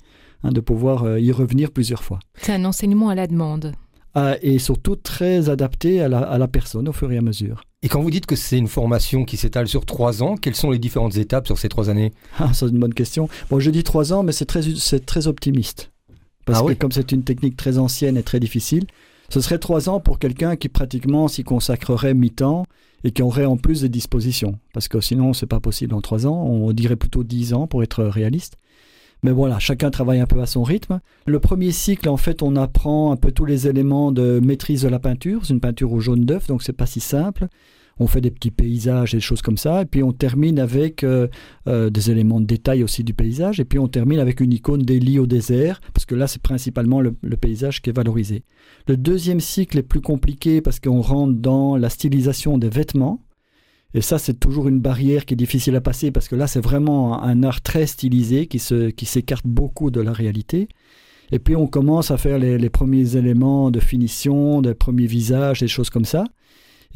Hein, 0.45 0.51
de 0.51 0.61
pouvoir 0.61 1.05
euh, 1.05 1.19
y 1.19 1.31
revenir 1.31 1.71
plusieurs 1.71 2.03
fois. 2.03 2.19
C'est 2.35 2.53
un 2.53 2.65
enseignement 2.65 3.09
à 3.09 3.15
la 3.15 3.25
demande. 3.25 3.71
Ah, 4.13 4.35
et 4.43 4.59
surtout 4.59 4.95
très 4.95 5.49
adapté 5.49 6.01
à 6.01 6.07
la, 6.07 6.47
personne 6.47 6.87
au 6.87 6.93
fur 6.93 7.11
et 7.11 7.17
à 7.17 7.21
mesure. 7.21 7.63
Et 7.81 7.89
quand 7.89 8.01
vous 8.01 8.11
dites 8.11 8.27
que 8.27 8.35
c'est 8.35 8.57
une 8.57 8.67
formation 8.67 9.25
qui 9.25 9.37
s'étale 9.37 9.67
sur 9.67 9.85
trois 9.85 10.21
ans, 10.21 10.35
quelles 10.37 10.55
sont 10.55 10.69
les 10.69 10.77
différentes 10.77 11.17
étapes 11.17 11.47
sur 11.47 11.57
ces 11.57 11.67
trois 11.67 11.89
années? 11.89 12.13
Ah, 12.39 12.51
C'est 12.53 12.67
une 12.67 12.79
bonne 12.79 12.93
question. 12.93 13.27
Bon, 13.49 13.59
je 13.59 13.71
dis 13.71 13.83
trois 13.83 14.13
ans, 14.13 14.21
mais 14.21 14.31
c'est 14.33 14.45
très, 14.45 14.61
très 15.05 15.27
optimiste. 15.27 15.91
Parce 16.45 16.59
ah 16.61 16.67
que 16.67 16.73
comme 16.73 16.91
c'est 16.91 17.11
une 17.11 17.23
technique 17.23 17.57
très 17.57 17.79
ancienne 17.79 18.15
et 18.15 18.23
très 18.23 18.39
difficile, 18.39 18.85
ce 19.29 19.41
serait 19.41 19.57
trois 19.57 19.89
ans 19.89 19.99
pour 19.99 20.19
quelqu'un 20.19 20.55
qui 20.55 20.69
pratiquement 20.69 21.27
s'y 21.27 21.43
consacrerait 21.43 22.13
mi-temps 22.13 22.65
et 23.03 23.11
qui 23.11 23.23
aurait 23.23 23.45
en 23.45 23.57
plus 23.57 23.81
des 23.81 23.89
dispositions. 23.89 24.59
Parce 24.73 24.87
que 24.87 25.01
sinon, 25.01 25.33
c'est 25.33 25.47
pas 25.47 25.59
possible 25.59 25.95
en 25.95 26.01
trois 26.01 26.27
ans. 26.27 26.43
On 26.43 26.71
dirait 26.71 26.95
plutôt 26.95 27.23
dix 27.23 27.53
ans 27.53 27.65
pour 27.65 27.81
être 27.81 28.03
réaliste. 28.03 28.57
Mais 29.23 29.31
voilà, 29.31 29.59
chacun 29.59 29.89
travaille 29.89 30.19
un 30.19 30.25
peu 30.27 30.41
à 30.41 30.45
son 30.45 30.63
rythme. 30.63 30.99
Le 31.25 31.39
premier 31.39 31.71
cycle, 31.71 32.09
en 32.09 32.17
fait, 32.17 32.43
on 32.43 32.55
apprend 32.55 33.11
un 33.11 33.15
peu 33.15 33.31
tous 33.31 33.45
les 33.45 33.67
éléments 33.67 34.11
de 34.11 34.39
maîtrise 34.43 34.83
de 34.83 34.89
la 34.89 34.99
peinture. 34.99 35.45
C'est 35.45 35.53
une 35.53 35.59
peinture 35.59 35.91
au 35.91 35.99
jaune 35.99 36.25
d'œuf, 36.25 36.47
donc 36.47 36.63
c'est 36.63 36.73
pas 36.73 36.85
si 36.85 36.99
simple. 36.99 37.47
On 37.97 38.07
fait 38.07 38.19
des 38.19 38.29
petits 38.29 38.51
paysages 38.51 39.13
et 39.13 39.17
des 39.17 39.21
choses 39.21 39.41
comme 39.41 39.57
ça. 39.57 39.81
Et 39.81 39.85
puis 39.85 40.03
on 40.03 40.11
termine 40.11 40.59
avec 40.59 41.03
euh, 41.03 41.27
euh, 41.67 41.89
des 41.89 42.11
éléments 42.11 42.41
de 42.41 42.45
détail 42.45 42.83
aussi 42.83 43.03
du 43.03 43.13
paysage. 43.13 43.59
Et 43.59 43.65
puis 43.65 43.79
on 43.79 43.87
termine 43.87 44.19
avec 44.19 44.41
une 44.41 44.51
icône 44.51 44.83
d'Élie 44.83 45.17
au 45.17 45.25
désert, 45.25 45.79
parce 45.93 46.05
que 46.05 46.13
là, 46.13 46.27
c'est 46.27 46.41
principalement 46.41 46.99
le, 46.99 47.15
le 47.21 47.37
paysage 47.37 47.81
qui 47.81 47.89
est 47.89 47.95
valorisé. 47.95 48.43
Le 48.87 48.97
deuxième 48.97 49.39
cycle 49.39 49.77
est 49.77 49.83
plus 49.83 50.01
compliqué 50.01 50.61
parce 50.61 50.79
qu'on 50.79 51.01
rentre 51.01 51.39
dans 51.39 51.77
la 51.77 51.89
stylisation 51.89 52.57
des 52.57 52.69
vêtements. 52.69 53.24
Et 53.95 54.01
ça, 54.01 54.19
c'est 54.19 54.37
toujours 54.37 54.67
une 54.67 54.81
barrière 54.81 55.25
qui 55.25 55.35
est 55.35 55.37
difficile 55.37 55.73
à 55.77 55.81
passer 55.81 56.11
parce 56.11 56.27
que 56.27 56.35
là, 56.35 56.47
c'est 56.47 56.59
vraiment 56.59 57.23
un 57.23 57.43
art 57.43 57.61
très 57.61 57.87
stylisé 57.87 58.45
qui, 58.45 58.59
se, 58.59 58.89
qui 58.89 59.05
s'écarte 59.05 59.47
beaucoup 59.47 59.89
de 59.89 60.01
la 60.01 60.11
réalité. 60.11 60.67
Et 61.31 61.39
puis, 61.39 61.55
on 61.55 61.65
commence 61.65 62.11
à 62.11 62.17
faire 62.17 62.37
les, 62.37 62.57
les 62.57 62.69
premiers 62.69 63.15
éléments 63.15 63.71
de 63.71 63.79
finition, 63.79 64.61
des 64.61 64.73
premiers 64.73 65.07
visages, 65.07 65.61
des 65.61 65.69
choses 65.69 65.89
comme 65.89 66.03
ça. 66.03 66.25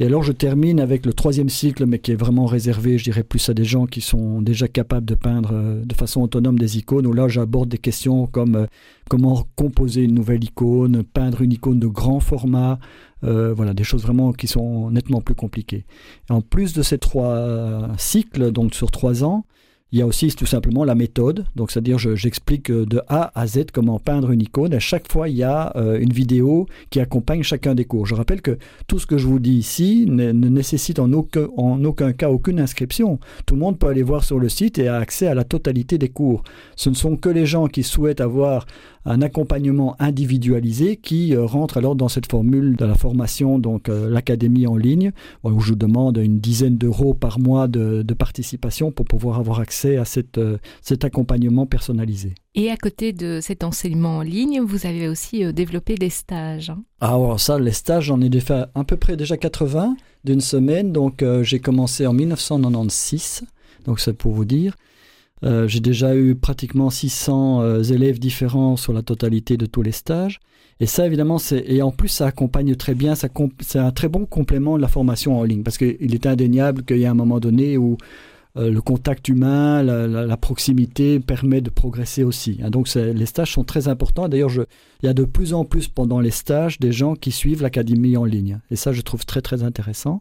Et 0.00 0.06
alors 0.06 0.22
je 0.22 0.32
termine 0.32 0.80
avec 0.80 1.04
le 1.04 1.12
troisième 1.12 1.50
cycle, 1.50 1.84
mais 1.84 1.98
qui 1.98 2.12
est 2.12 2.16
vraiment 2.16 2.46
réservé, 2.46 2.96
je 2.96 3.04
dirais, 3.04 3.22
plus 3.22 3.50
à 3.50 3.54
des 3.54 3.64
gens 3.64 3.84
qui 3.84 4.00
sont 4.00 4.40
déjà 4.40 4.66
capables 4.66 5.04
de 5.04 5.14
peindre 5.14 5.50
euh, 5.52 5.84
de 5.84 5.94
façon 5.94 6.22
autonome 6.22 6.58
des 6.58 6.78
icônes, 6.78 7.06
où 7.06 7.12
là 7.12 7.28
j'aborde 7.28 7.68
des 7.68 7.76
questions 7.76 8.26
comme 8.26 8.56
euh, 8.56 8.66
comment 9.10 9.46
composer 9.56 10.04
une 10.04 10.14
nouvelle 10.14 10.42
icône, 10.42 11.04
peindre 11.04 11.42
une 11.42 11.52
icône 11.52 11.78
de 11.78 11.86
grand 11.86 12.18
format, 12.18 12.78
euh, 13.24 13.52
voilà, 13.52 13.74
des 13.74 13.84
choses 13.84 14.00
vraiment 14.00 14.32
qui 14.32 14.46
sont 14.46 14.90
nettement 14.90 15.20
plus 15.20 15.34
compliquées. 15.34 15.84
en 16.30 16.40
plus 16.40 16.72
de 16.72 16.80
ces 16.80 16.96
trois 16.96 17.86
cycles, 17.98 18.52
donc 18.52 18.74
sur 18.74 18.90
trois 18.90 19.22
ans, 19.22 19.44
il 19.92 19.98
y 19.98 20.02
a 20.02 20.06
aussi 20.06 20.28
tout 20.28 20.46
simplement 20.46 20.84
la 20.84 20.94
méthode, 20.94 21.46
donc 21.56 21.70
c'est-à-dire 21.70 21.98
j'explique 21.98 22.70
euh, 22.70 22.86
de 22.86 23.00
A 23.08 23.32
à 23.34 23.46
Z 23.46 23.66
comment 23.72 23.98
peindre 23.98 24.30
une 24.30 24.40
icône. 24.40 24.72
À 24.72 24.78
chaque 24.78 25.10
fois, 25.10 25.28
il 25.28 25.36
y 25.36 25.42
a 25.42 25.72
euh, 25.76 25.98
une 25.98 26.12
vidéo 26.12 26.66
qui 26.90 27.00
accompagne 27.00 27.42
chacun 27.42 27.74
des 27.74 27.84
cours. 27.84 28.06
Je 28.06 28.14
rappelle 28.14 28.40
que 28.40 28.58
tout 28.86 28.98
ce 28.98 29.06
que 29.06 29.18
je 29.18 29.26
vous 29.26 29.40
dis 29.40 29.54
ici 29.54 30.06
ne, 30.08 30.30
nécessite 30.32 30.98
en 30.98 31.12
aucun, 31.12 32.12
cas 32.12 32.30
aucune 32.30 32.60
inscription. 32.60 33.18
Tout 33.46 33.54
le 33.54 33.60
monde 33.60 33.78
peut 33.78 33.88
aller 33.88 34.02
voir 34.02 34.22
sur 34.22 34.38
le 34.38 34.48
site 34.48 34.78
et 34.78 34.86
a 34.86 34.96
accès 34.96 35.26
à 35.26 35.34
la 35.34 35.44
totalité 35.44 35.98
des 35.98 36.08
cours. 36.08 36.44
Ce 36.76 36.88
ne 36.88 36.94
sont 36.94 37.16
que 37.16 37.28
les 37.28 37.46
gens 37.46 37.66
qui 37.66 37.82
souhaitent 37.82 38.20
avoir 38.20 38.66
un 39.06 39.22
accompagnement 39.22 39.96
individualisé 39.98 40.96
qui 40.96 41.34
euh, 41.34 41.44
rentre 41.44 41.78
alors 41.78 41.96
dans 41.96 42.08
cette 42.08 42.30
formule 42.30 42.76
de 42.76 42.84
la 42.84 42.94
formation, 42.94 43.58
donc 43.58 43.88
euh, 43.88 44.10
l'académie 44.10 44.66
en 44.66 44.76
ligne, 44.76 45.12
où 45.42 45.60
je 45.60 45.74
demande 45.74 46.18
une 46.18 46.38
dizaine 46.38 46.76
d'euros 46.76 47.14
par 47.14 47.38
mois 47.38 47.66
de, 47.68 48.04
participation 48.18 48.90
pour 48.90 49.06
pouvoir 49.06 49.38
avoir 49.38 49.60
accès 49.60 49.79
à 49.84 50.04
cette, 50.04 50.38
euh, 50.38 50.58
cet 50.82 51.04
accompagnement 51.04 51.66
personnalisé. 51.66 52.34
Et 52.54 52.70
à 52.70 52.76
côté 52.76 53.12
de 53.12 53.40
cet 53.40 53.64
enseignement 53.64 54.18
en 54.18 54.22
ligne, 54.22 54.60
vous 54.60 54.86
avez 54.86 55.08
aussi 55.08 55.52
développé 55.52 55.94
des 55.94 56.10
stages. 56.10 56.70
Hein. 56.70 56.82
Ah, 57.00 57.14
alors 57.14 57.40
ça, 57.40 57.58
les 57.58 57.72
stages, 57.72 58.04
j'en 58.04 58.20
ai 58.20 58.40
fait 58.40 58.64
à 58.74 58.84
peu 58.84 58.96
près 58.96 59.16
déjà 59.16 59.36
80 59.36 59.96
d'une 60.24 60.40
semaine. 60.40 60.92
Donc 60.92 61.24
j'ai 61.42 61.60
commencé 61.60 62.06
en 62.06 62.12
1996, 62.12 63.44
donc 63.84 64.00
c'est 64.00 64.14
pour 64.14 64.32
vous 64.32 64.44
dire. 64.44 64.74
Euh, 65.42 65.66
j'ai 65.66 65.80
déjà 65.80 66.14
eu 66.14 66.34
pratiquement 66.34 66.90
600 66.90 67.62
euh, 67.62 67.82
élèves 67.82 68.18
différents 68.18 68.76
sur 68.76 68.92
la 68.92 69.02
totalité 69.02 69.56
de 69.56 69.66
tous 69.66 69.82
les 69.82 69.92
stages. 69.92 70.40
Et 70.80 70.86
ça, 70.86 71.06
évidemment, 71.06 71.38
c'est 71.38 71.62
et 71.66 71.82
en 71.82 71.90
plus, 71.90 72.08
ça 72.08 72.26
accompagne 72.26 72.74
très 72.74 72.94
bien. 72.94 73.14
C'est 73.14 73.78
un 73.78 73.90
très 73.90 74.08
bon 74.08 74.24
complément 74.26 74.76
de 74.76 74.82
la 74.82 74.88
formation 74.88 75.38
en 75.38 75.44
ligne 75.44 75.62
parce 75.62 75.76
qu'il 75.78 76.14
est 76.14 76.26
indéniable 76.26 76.84
qu'il 76.84 76.98
y 76.98 77.06
a 77.06 77.10
un 77.10 77.14
moment 77.14 77.38
donné 77.38 77.76
où 77.76 77.98
euh, 78.56 78.70
le 78.70 78.80
contact 78.80 79.28
humain, 79.28 79.82
la, 79.82 80.36
proximité 80.36 81.20
permet 81.20 81.60
de 81.60 81.70
progresser 81.70 82.24
aussi. 82.24 82.58
Hein. 82.62 82.70
donc 82.70 82.92
les 82.94 83.26
stages 83.26 83.52
sont 83.52 83.64
très 83.64 83.88
importants. 83.88 84.28
D'ailleurs, 84.28 84.50
il 85.02 85.06
y 85.06 85.08
a 85.08 85.14
de 85.14 85.24
plus 85.24 85.54
en 85.54 85.64
plus 85.64 85.88
pendant 85.88 86.20
les 86.20 86.30
stages 86.30 86.78
des 86.80 86.92
gens 86.92 87.14
qui 87.14 87.30
suivent 87.30 87.62
l'académie 87.62 88.16
en 88.16 88.24
ligne. 88.24 88.60
Et 88.70 88.76
ça, 88.76 88.92
je 88.92 89.02
trouve 89.02 89.24
très 89.24 89.40
très 89.40 89.62
intéressant. 89.62 90.18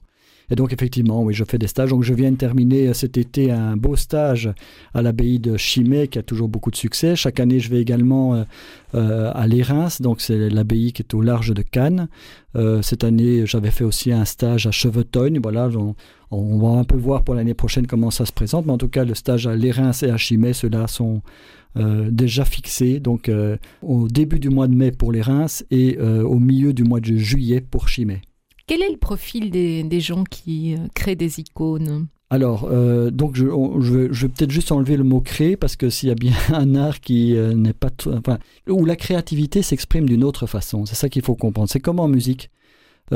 Et 0.52 0.56
donc 0.56 0.74
effectivement, 0.74 1.24
oui, 1.24 1.34
je 1.34 1.44
fais 1.44 1.58
des 1.58 1.68
stages. 1.68 1.90
Donc 1.90 2.04
je 2.04 2.14
viens 2.14 2.32
de 2.32 2.38
terminer 2.38 2.94
cet 2.94 3.18
été 3.18 3.52
un 3.52 3.78
beau 3.78 3.96
stage 3.96 4.50
à 4.94 5.02
l'abbaye 5.02 5.40
de 5.40 5.58
Chimay 5.58 6.08
qui 6.08 6.20
a 6.20 6.24
toujours 6.24 6.50
beaucoup 6.50 6.72
de 6.72 6.76
succès. 6.76 7.16
Chaque 7.16 7.40
année, 7.40 7.60
je 7.60 7.70
vais 7.70 7.82
également 7.82 8.46
à 8.94 9.48
l'Érins, 9.48 9.90
donc 10.00 10.22
c'est 10.22 10.50
l'abbaye 10.50 10.94
qui 10.94 11.02
est 11.04 11.14
au 11.14 11.22
large 11.22 11.54
de 11.54 11.62
Cannes. 11.62 12.08
cette 12.82 13.04
année, 13.04 13.46
j'avais 13.46 13.72
fait 13.72 13.84
aussi 13.84 14.12
un 14.12 14.26
stage 14.26 14.66
à 14.68 14.72
Cheveteuil. 14.72 15.40
Voilà, 15.42 15.70
on 16.32 16.60
va 16.60 16.80
un 16.80 16.84
peu 16.84 16.98
voir 16.98 17.24
pour 17.24 17.36
l'année 17.36 17.54
prochaine 17.54 17.88
comment 17.88 18.12
ça 18.12 18.26
se 18.26 18.32
présente, 18.32 18.66
mais 18.66 18.72
en 18.72 18.78
tout 18.78 18.88
cas, 18.88 19.04
le 19.04 19.16
stage 19.16 19.48
à 19.48 19.56
l'Érins 19.56 19.92
et 19.92 20.10
à 20.10 20.18
Chimay, 20.18 20.54
ceux-là 20.54 20.88
sont 20.88 21.22
euh, 21.78 22.10
déjà 22.12 22.46
fixés. 22.46 23.00
Donc, 23.00 23.30
euh, 23.30 23.58
au 23.82 24.08
début 24.08 24.40
du 24.40 24.50
mois 24.50 24.68
de 24.68 24.76
mai 24.76 24.92
pour 24.92 25.12
les 25.12 25.22
Reims 25.22 25.66
et 25.72 25.98
euh, 26.00 26.24
au 26.24 26.40
milieu 26.40 26.74
du 26.74 26.84
mois 26.84 27.00
de 27.00 27.16
juillet 27.16 27.62
pour 27.62 27.88
Chimay. 27.88 28.22
Quel 28.70 28.84
est 28.84 28.92
le 28.92 28.98
profil 28.98 29.50
des, 29.50 30.00
gens 30.00 30.24
qui 30.24 30.76
créent 30.94 31.16
des 31.16 31.40
icônes 31.40 32.06
alors, 32.30 32.70
donc 33.12 33.36
je, 33.36 33.46
vais 33.46 34.28
peut-être 34.30 34.52
juste 34.52 34.72
enlever 34.72 34.96
le 34.96 35.04
mot 35.04 35.20
créer 35.20 35.58
parce 35.58 35.76
que 35.76 35.90
s'il 35.90 36.10
y 36.10 36.12
a 36.12 36.16
bien 36.16 36.36
un 36.54 36.76
art 36.76 37.00
qui 37.00 37.34
n'est 37.34 37.74
pas, 37.74 37.90
enfin, 38.06 38.38
où 38.68 38.86
la 38.86 38.96
créativité 38.96 39.64
s'exprime 39.64 40.08
d'une 40.08 40.24
autre 40.24 40.46
façon, 40.46 40.86
c'est 40.86 40.94
ça 40.94 41.10
qu'il 41.10 41.24
faut 41.24 41.34
comprendre. 41.34 41.68
C'est 41.68 41.80
comme 41.80 42.00
en 42.00 42.08
musique. 42.08 42.52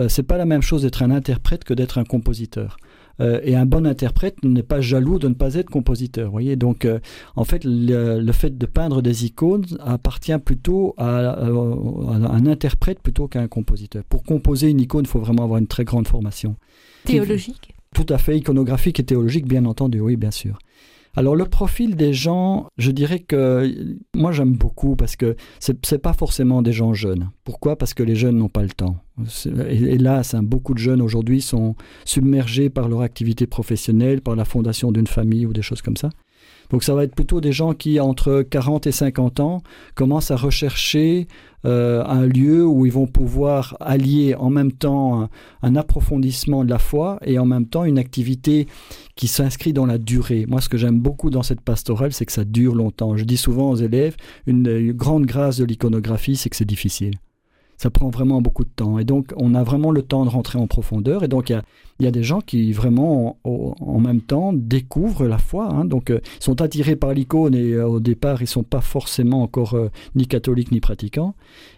c'est 0.07 0.24
pas 0.24 0.39
la 0.39 0.45
même 0.45 0.63
chose 0.63 0.81
d'être 0.81 1.03
un 1.03 1.12
interprète 1.12 1.63
que 1.63 1.75
d'être 1.75 2.00
un 2.00 2.03
compositeur. 2.03 2.77
Euh, 3.20 3.39
et 3.43 3.55
un 3.55 3.65
bon 3.65 3.86
interprète 3.86 4.43
n'est 4.43 4.63
pas 4.63 4.82
jaloux 4.82 5.20
de 5.20 5.27
ne 5.27 5.34
pas 5.34 5.55
être 5.55 5.70
compositeur. 5.70 6.32
Voyez 6.32 6.55
Donc, 6.55 6.86
euh, 6.86 7.00
en 7.36 7.43
fait, 7.43 7.62
le, 7.63 8.32
fait 8.32 8.58
de 8.58 8.65
peindre 8.65 9.01
des 9.01 9.25
icônes 9.25 9.65
appartient 9.79 10.38
plutôt 10.39 10.96
à, 10.98 11.38
un 11.39 12.46
interprète 12.48 13.00
plutôt 13.00 13.27
qu'à 13.27 13.41
un 13.41 13.48
compositeur. 13.48 14.03
Pour 14.03 14.24
composer 14.24 14.70
une 14.70 14.79
icône, 14.79 15.05
il 15.05 15.10
faut 15.10 15.20
vraiment 15.20 15.43
avoir 15.43 15.60
une 15.60 15.67
très 15.67 15.84
grande 15.84 16.08
formation. 16.08 16.55
Théologique? 17.05 17.75
Tout 17.93 18.05
à 18.10 18.17
fait, 18.17 18.38
iconographique 18.38 19.00
et 19.00 19.03
théologique, 19.03 19.48
bien 19.48 19.65
entendu, 19.65 20.00
oui, 20.00 20.15
bien 20.15 20.32
sûr. 20.32 20.58
Alors 21.15 21.36
le 21.36 21.46
profil 21.46 21.96
des 21.96 22.12
gens, 22.12 22.67
je 22.77 22.89
dirais 22.89 23.20
que 23.20 23.98
moi 24.15 24.32
j'aime 24.32 24.53
beaucoup 24.53 24.96
parce 24.96 25.15
que 25.15 25.36
c'est 25.60 25.91
n'est 25.91 26.00
pas 26.00 26.13
forcément 26.13 26.63
des 26.63 26.74
gens 26.74 26.93
jeunes. 26.93 27.29
Pourquoi? 27.43 27.77
Parce 27.77 27.93
que 27.93 28.01
les 28.01 28.15
jeunes 28.15 28.38
n'ont 28.38 28.50
pas 28.50 28.63
le 28.63 28.70
temps. 28.70 28.98
Hélas, 29.46 30.36
beaucoup 30.41 30.74
de 30.74 30.79
jeunes 30.79 31.01
aujourd'hui 31.01 31.41
sont 31.41 31.75
submergés 32.03 32.72
par 32.72 32.89
leur 32.89 33.01
activité 33.01 33.46
professionnelle, 33.46 34.22
par 34.22 34.36
la 34.36 34.43
fondation 34.43 34.91
d'une 34.91 35.05
famille 35.05 35.46
ou 35.46 35.53
des 35.53 35.62
choses 35.62 35.84
comme 35.84 35.98
ça. 35.98 36.10
Donc 36.74 36.84
ça 36.84 36.96
va 36.96 37.03
être 37.03 37.13
plutôt 37.13 37.39
des 37.39 37.51
gens 37.51 37.74
qui, 37.74 38.00
entre 38.00 38.42
40 38.42 38.88
et 38.88 38.92
50 38.92 39.39
ans, 39.42 39.62
commencent 39.94 40.32
à 40.32 40.36
rechercher 40.36 41.27
euh, 41.65 42.03
un 42.03 42.25
lieu 42.25 42.65
où 42.65 42.88
ils 42.88 42.92
vont 42.92 43.06
pouvoir 43.06 43.77
allier 43.80 44.34
en 44.34 44.50
même 44.50 44.72
temps 44.72 45.30
un, 45.62 45.75
approfondissement 45.75 46.65
de 46.65 46.72
la 46.72 46.80
foi 46.80 47.20
et 47.24 47.38
en 47.38 47.46
même 47.46 47.68
temps 47.68 47.86
une 47.86 48.00
activité 48.00 48.65
qui 49.15 49.27
s'inscrit 49.27 49.72
dans 49.72 49.86
la 49.86 50.00
durée. 50.00 50.48
Moi, 50.48 50.62
ce 50.62 50.68
que 50.70 50.80
j'aime 50.80 51.00
beaucoup 51.00 51.30
dans 51.30 51.44
cette 51.44 51.62
pastorale, 51.62 52.12
c'est 52.12 52.25
que 52.25 52.32
ça 52.32 52.44
dure 52.44 52.74
longtemps. 52.74 53.15
Je 53.18 53.24
dis 53.24 53.38
souvent 53.38 53.70
aux 53.70 53.75
élèves, 53.75 54.18
une 54.48 54.94
grande 54.94 55.27
grâce 55.27 55.58
de 55.58 55.65
l'iconographie, 55.65 56.36
c'est 56.38 56.50
que 56.50 56.56
c'est 56.56 56.65
difficile 56.65 57.13
ça 57.77 57.89
prend 57.89 58.10
vraiment 58.10 58.42
beaucoup 58.42 58.63
de 58.63 58.70
temps. 58.70 59.00
Et 59.00 59.03
donc, 59.03 59.34
on 59.38 59.56
a 59.56 59.63
vraiment 59.63 59.92
le 59.92 60.01
temps 60.01 60.25
de 60.25 60.30
rentrer 60.30 60.60
en 60.60 60.68
profondeur. 60.68 61.24
Et 61.24 61.27
donc, 61.27 61.50
il 61.50 61.62
y 62.00 62.08
a, 62.08 62.12
des 62.12 62.24
gens 62.24 62.42
qui 62.42 62.72
vraiment, 62.72 63.38
en, 63.44 64.00
même 64.00 64.22
temps, 64.22 64.53
découvrent 64.53 65.27
la 65.27 65.38
foi. 65.38 65.70
Hein. 65.72 65.86
Donc, 65.86 66.10
euh, 66.10 66.20
ils 66.39 66.44
sont 66.44 66.62
attirés 66.62 66.96
par 66.96 67.13
l'icône 67.13 67.56
et 67.56 67.74
euh, 67.74 67.88
au 67.88 68.00
départ, 68.00 68.42
ils 68.42 68.46
ne 68.46 68.48
sont 68.48 68.63
pas 68.63 68.82
forcément 68.82 69.42
encore 69.42 69.74
euh, 69.74 69.89
ni 70.15 70.27
catholiques 70.27 70.72
ni 70.72 70.80
pratiquants. 70.80 71.36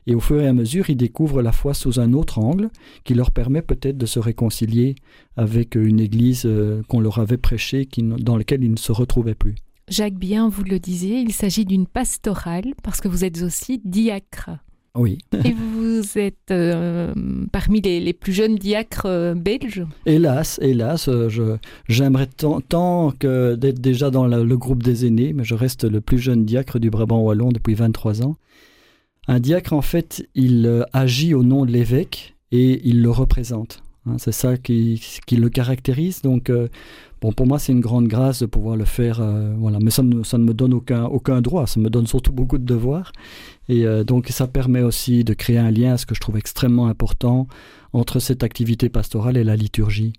Et 0.08 0.16
au 0.16 0.20
fur 0.20 0.42
et 0.42 0.48
à 0.48 0.54
mesure, 0.54 0.90
ils 0.90 0.98
découvrent 0.98 1.42
la 1.42 1.52
foi 1.52 1.74
sous 1.74 2.00
un 2.00 2.14
autre 2.14 2.40
angle 2.40 2.70
qui 3.04 3.14
leur 3.14 3.32
permet 3.32 3.62
peut-être 3.62 3.98
de 3.98 4.06
se 4.06 4.20
réconcilier 4.20 4.96
avec 5.38 5.76
une 5.76 6.00
église 6.00 6.48
qu'on 6.88 7.00
leur 7.00 7.20
avait 7.20 7.38
prêchée, 7.38 7.88
dans 7.98 8.38
laquelle 8.38 8.64
ils 8.64 8.72
ne 8.72 8.78
se 8.78 8.92
retrouvaient 8.92 9.36
plus. 9.36 9.56
Jacques 9.88 10.16
Bien, 10.16 10.50
vous 10.50 10.64
le 10.64 10.80
disiez, 10.80 11.20
il 11.20 11.32
s'agit 11.32 11.66
d'une 11.66 11.86
pastorale 11.86 12.74
parce 12.82 13.02
que 13.02 13.08
vous 13.08 13.24
êtes 13.24 13.42
aussi 13.44 13.82
diacre. 13.84 14.50
Oui. 14.96 15.18
Et 15.44 15.52
vous 15.52 16.18
êtes 16.18 16.52
euh, 16.52 17.14
parmi 17.52 17.82
les, 17.82 18.14
plus 18.14 18.32
jeunes 18.32 18.56
diacres 18.56 19.06
euh, 19.06 19.34
belges? 19.34 19.86
Hélas, 20.06 20.58
hélas, 20.62 21.10
euh, 21.10 21.28
je, 21.28 21.58
j'aimerais 21.90 22.28
tant, 22.28 23.12
que 23.20 23.56
d'être 23.56 23.82
déjà 23.82 24.10
dans 24.10 24.26
le 24.26 24.58
groupe 24.58 24.84
des 24.84 25.06
aînés, 25.06 25.34
mais 25.34 25.44
je 25.44 25.54
reste 25.54 25.84
le 25.84 26.00
plus 26.00 26.18
jeune 26.18 26.46
diacre 26.46 26.80
du 26.80 26.90
Brabant 26.90 27.22
wallon 27.22 27.50
depuis 27.50 27.74
23 27.74 28.24
ans. 28.24 28.38
Un 29.28 29.40
diacre, 29.40 29.74
en 29.74 29.82
fait, 29.82 30.28
il 30.34 30.86
agit 30.94 31.34
au 31.34 31.44
nom 31.44 31.66
de 31.66 31.72
l'évêque 31.72 32.36
et 32.52 32.82
il 32.88 33.02
le 33.02 33.10
représente. 33.10 33.82
Hein. 34.08 34.18
c'est 34.20 34.32
ça 34.32 34.56
qui, 34.56 35.02
qui, 35.26 35.36
le 35.36 35.50
caractérise. 35.50 36.22
Donc, 36.22 36.52
bon, 37.22 37.32
pour 37.34 37.48
moi, 37.48 37.58
c'est 37.58 37.72
une 37.72 37.82
grande 37.82 38.08
grâce 38.08 38.42
de 38.42 38.46
pouvoir 38.46 38.76
le 38.76 38.86
faire. 38.86 39.26
voilà, 39.58 39.80
mais 39.82 39.90
ça 39.90 40.04
ne, 40.04 40.22
ça 40.24 40.38
ne 40.38 40.44
me 40.44 40.54
donne 40.54 40.76
aucun, 40.76 41.06
aucun 41.06 41.42
droit. 41.42 41.66
Ça 41.66 41.80
me 41.80 41.90
donne 41.90 42.06
surtout 42.06 42.32
beaucoup 42.32 42.60
de 42.60 42.66
devoirs. 42.66 43.12
Et 43.68 43.86
euh, 43.86 44.04
donc 44.04 44.28
ça 44.30 44.48
permet 44.48 44.82
aussi 44.82 45.24
de 45.24 45.34
créer 45.34 45.58
un 45.58 45.72
lien, 45.72 45.98
ce 45.98 46.06
que 46.06 46.16
je 46.16 46.20
trouve 46.20 46.38
extrêmement 46.38 46.88
important, 46.88 47.48
entre 47.94 48.20
cette 48.20 48.44
activité 48.44 48.90
pastorale 48.90 49.38
et 49.38 49.44
la 49.44 49.56
liturgie. 49.56 50.14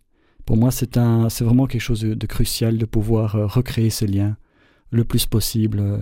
Pour 0.44 0.56
moi, 0.56 0.70
c'est 0.70 0.96
vraiment 0.96 1.66
quelque 1.66 1.80
chose 1.80 2.00
de, 2.00 2.26
crucial 2.26 2.78
de 2.78 2.84
pouvoir 2.84 3.36
euh, 3.36 3.46
recréer 3.46 3.90
ce 3.90 4.04
lien 4.04 4.36
le 4.90 5.04
plus 5.04 5.26
possible 5.26 6.00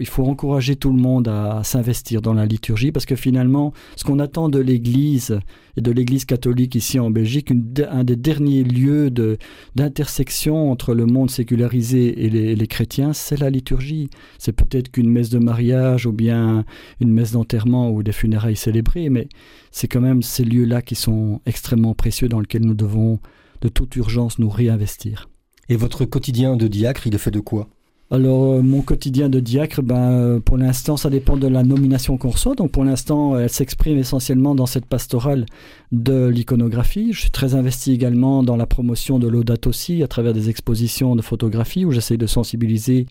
il 0.00 0.06
faut 0.06 0.24
encourager 0.24 0.76
tout 0.76 0.90
le 0.90 1.00
monde 1.00 1.28
à, 1.28 1.62
s'investir 1.64 2.22
dans 2.22 2.34
la 2.34 2.46
liturgie 2.46 2.92
parce 2.92 3.06
que 3.06 3.16
finalement, 3.16 3.72
ce 3.96 4.04
qu'on 4.04 4.20
attend 4.20 4.48
de 4.48 4.60
l'Église 4.60 5.40
et 5.76 5.80
de 5.80 5.90
l'Église 5.90 6.24
catholique 6.24 6.76
ici 6.76 7.00
en 7.00 7.10
Belgique, 7.10 7.52
un 7.90 8.04
des 8.04 8.16
derniers 8.16 8.62
lieux 8.62 9.10
d'intersection 9.74 10.70
entre 10.70 10.94
le 10.94 11.06
monde 11.06 11.30
sécularisé 11.30 12.24
et 12.24 12.30
les, 12.54 12.66
chrétiens, 12.66 13.12
c'est 13.12 13.38
la 13.38 13.50
liturgie. 13.50 14.10
C'est 14.38 14.52
peut-être 14.52 14.90
qu'une 14.90 15.10
messe 15.10 15.30
de 15.30 15.38
mariage 15.38 16.06
ou 16.06 16.12
bien 16.12 16.64
une 17.00 17.12
messe 17.12 17.32
d'enterrement 17.32 17.90
ou 17.90 18.02
des 18.02 18.12
funérailles 18.12 18.56
célébrées, 18.56 19.10
mais 19.10 19.28
c'est 19.72 19.88
quand 19.88 20.00
même 20.00 20.22
ces 20.22 20.44
lieux-là 20.44 20.82
qui 20.82 20.94
sont 20.94 21.40
extrêmement 21.46 21.94
précieux 21.94 22.28
dans 22.28 22.40
lesquels 22.40 22.64
nous 22.64 22.74
devons 22.74 23.18
de 23.60 23.68
toute 23.68 23.96
urgence 23.96 24.38
nous 24.38 24.48
réinvestir. 24.48 25.28
Et 25.68 25.76
votre 25.76 26.04
quotidien 26.04 26.56
de 26.56 26.68
diacre, 26.68 27.06
il 27.06 27.14
est 27.14 27.18
fait 27.18 27.30
de 27.30 27.40
quoi? 27.40 27.68
Alors, 28.14 28.52
euh, 28.52 28.62
mon 28.62 28.80
quotidien 28.80 29.28
de 29.28 29.40
diacre, 29.40 29.82
ben, 29.82 30.12
euh, 30.12 30.40
pour 30.40 30.56
l'instant, 30.56 30.96
ça 30.96 31.10
dépend 31.10 31.36
de 31.36 31.48
la 31.48 31.64
nomination 31.64 32.16
qu'on 32.16 32.30
reçoit. 32.30 32.54
Donc, 32.54 32.70
pour 32.70 32.84
l'instant, 32.84 33.36
elle 33.36 33.50
s'exprime 33.50 33.98
essentiellement 33.98 34.54
dans 34.54 34.66
cette 34.66 34.86
pastorale 34.86 35.46
de 35.90 36.26
l'iconographie. 36.26 37.12
Je 37.12 37.22
suis 37.22 37.30
très 37.32 37.56
investi 37.56 37.92
également 37.92 38.44
dans 38.44 38.56
la 38.56 38.66
promotion 38.66 39.18
de 39.18 39.26
l'audat 39.26 39.56
aussi, 39.66 40.04
à 40.04 40.06
travers 40.06 40.32
des 40.32 40.48
expositions 40.48 41.16
de 41.16 41.22
photographie 41.22 41.84
où 41.84 41.90
j'essaie 41.90 42.16
de 42.16 42.28
sensibiliser 42.28 43.06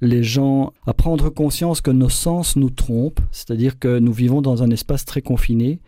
les 0.00 0.22
gens 0.22 0.72
à 0.86 0.94
prendre 0.94 1.28
conscience 1.28 1.82
que 1.82 1.90
nos 1.90 2.08
sens 2.08 2.56
nous 2.56 2.70
trompent, 2.70 3.20
c'est-à-dire 3.32 3.78
que 3.78 3.98
nous 3.98 4.12
vivons 4.12 4.40
dans 4.40 4.62
un 4.62 4.70
espace 4.70 5.04
très 5.04 5.20
confiné 5.20 5.80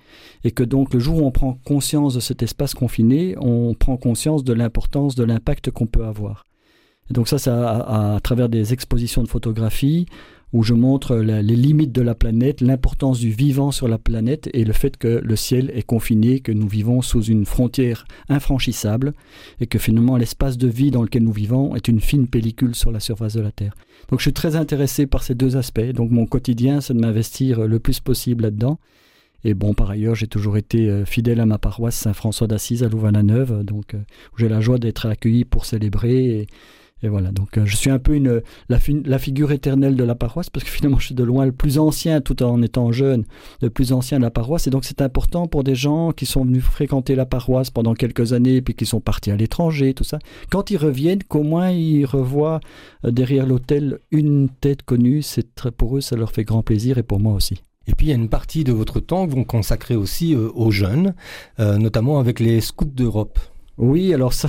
et 0.44 0.50
que 0.50 0.62
donc 0.62 0.92
le 0.92 1.00
jour 1.00 1.22
où 1.22 1.26
on 1.26 1.30
prend 1.30 1.54
conscience 1.64 2.14
de 2.14 2.20
cet 2.20 2.42
espace 2.42 2.74
confiné, 2.74 3.34
on 3.38 3.72
prend 3.72 3.96
conscience 3.96 4.44
de 4.44 4.52
l'importance 4.52 5.14
de 5.14 5.24
l'impact 5.24 5.70
qu'on 5.70 5.86
peut 5.86 6.04
avoir 6.04 6.44
donc 7.10 7.28
ça, 7.28 7.38
c'est 7.38 7.50
à, 7.50 8.18
travers 8.22 8.48
des 8.48 8.72
expositions 8.72 9.22
de 9.22 9.28
photographie 9.28 10.06
où 10.54 10.62
je 10.62 10.72
montre 10.72 11.16
les 11.16 11.42
limites 11.42 11.92
de 11.92 12.00
la 12.00 12.14
planète, 12.14 12.62
l'importance 12.62 13.18
du 13.18 13.30
vivant 13.30 13.70
sur 13.70 13.86
la 13.86 13.98
planète 13.98 14.48
et 14.54 14.64
le 14.64 14.72
fait 14.72 14.96
que 14.96 15.20
le 15.22 15.36
ciel 15.36 15.70
est 15.74 15.82
confiné, 15.82 16.40
que 16.40 16.52
nous 16.52 16.66
vivons 16.66 17.02
sous 17.02 17.22
une 17.22 17.44
frontière 17.44 18.06
infranchissable 18.30 19.12
et 19.60 19.66
que 19.66 19.78
finalement 19.78 20.16
l'espace 20.16 20.56
de 20.56 20.68
vie 20.68 20.90
dans 20.90 21.02
lequel 21.02 21.24
nous 21.24 21.32
vivons 21.32 21.76
est 21.76 21.86
une 21.86 22.00
fine 22.00 22.26
pellicule 22.26 22.74
sur 22.74 22.90
la 22.90 23.00
surface 23.00 23.34
de 23.34 23.42
la 23.42 23.52
Terre. 23.52 23.74
Donc 24.08 24.20
je 24.20 24.22
suis 24.22 24.32
très 24.32 24.56
intéressé 24.56 25.06
par 25.06 25.22
ces 25.22 25.34
deux 25.34 25.58
aspects. 25.58 25.92
Donc 25.92 26.10
mon 26.10 26.24
quotidien, 26.24 26.80
c'est 26.80 26.94
de 26.94 27.00
m'investir 27.00 27.66
le 27.66 27.78
plus 27.78 28.00
possible 28.00 28.44
là-dedans. 28.44 28.78
Et 29.44 29.54
bon, 29.54 29.74
par 29.74 29.90
ailleurs, 29.90 30.14
j'ai 30.14 30.26
toujours 30.26 30.56
été 30.56 30.88
euh, 30.88 31.04
fidèle 31.04 31.40
à 31.40 31.46
ma 31.46 31.58
paroisse 31.58 31.94
Saint-François 31.94 32.48
d'Assise 32.48 32.82
à 32.82 32.88
Louvain-la-Neuve, 32.88 33.62
donc 33.62 33.94
euh, 33.94 33.98
où 34.32 34.38
j'ai 34.38 34.48
la 34.48 34.60
joie 34.60 34.78
d'être 34.78 35.06
accueilli 35.06 35.44
pour 35.44 35.64
célébrer 35.64 36.40
et, 36.40 36.46
et 37.02 37.08
voilà, 37.08 37.30
donc 37.30 37.56
euh, 37.56 37.64
je 37.64 37.76
suis 37.76 37.90
un 37.90 38.00
peu 38.00 38.20
la, 38.68 39.18
figure 39.18 39.52
éternelle 39.52 39.94
de 39.94 40.02
la 40.02 40.16
paroisse 40.16 40.50
parce 40.50 40.64
que 40.64 40.70
finalement 40.70 40.98
je 40.98 41.06
suis 41.06 41.14
de 41.14 41.22
loin 41.22 41.46
le 41.46 41.52
plus 41.52 41.78
ancien 41.78 42.20
tout 42.20 42.42
en 42.42 42.60
étant 42.60 42.90
jeune, 42.90 43.24
le 43.62 43.70
plus 43.70 43.92
ancien 43.92 44.18
de 44.18 44.24
la 44.24 44.30
paroisse. 44.30 44.66
Et 44.66 44.70
donc 44.70 44.84
c'est 44.84 45.00
important 45.00 45.46
pour 45.46 45.62
des 45.62 45.76
gens 45.76 46.10
qui 46.10 46.26
sont 46.26 46.44
venus 46.44 46.64
fréquenter 46.64 47.14
la 47.14 47.24
paroisse 47.24 47.70
pendant 47.70 47.94
quelques 47.94 48.32
années 48.32 48.62
puis 48.62 48.74
qui 48.74 48.84
sont 48.84 49.00
partis 49.00 49.30
à 49.30 49.36
l'étranger, 49.36 49.94
tout 49.94 50.04
ça. 50.04 50.18
Quand 50.50 50.70
ils 50.72 50.76
reviennent, 50.76 51.22
qu'au 51.22 51.44
moins 51.44 51.70
ils 51.70 52.04
revoient 52.04 52.58
euh, 53.04 53.12
derrière 53.12 53.46
l'hôtel 53.46 54.00
une 54.10 54.48
tête 54.48 54.82
connue, 54.82 55.22
c'est 55.22 55.54
très, 55.54 55.70
pour 55.70 55.96
eux 55.96 56.00
ça 56.00 56.16
leur 56.16 56.32
fait 56.32 56.44
grand 56.44 56.62
plaisir 56.62 56.98
et 56.98 57.04
pour 57.04 57.20
moi 57.20 57.34
aussi. 57.34 57.62
Et 57.86 57.94
puis 57.94 58.06
il 58.06 58.10
y 58.10 58.12
a 58.12 58.16
une 58.16 58.28
partie 58.28 58.64
de 58.64 58.72
votre 58.72 58.98
temps 58.98 59.26
que 59.26 59.32
vous 59.32 59.44
consacrez 59.44 59.94
aussi 59.94 60.34
euh, 60.34 60.50
aux 60.54 60.72
jeunes, 60.72 61.14
notamment 61.58 62.18
avec 62.18 62.40
les 62.40 62.60
scouts 62.60 62.84
d'Europe. 62.84 63.38
Oui, 63.78 64.12
alors 64.12 64.32
ça, 64.32 64.48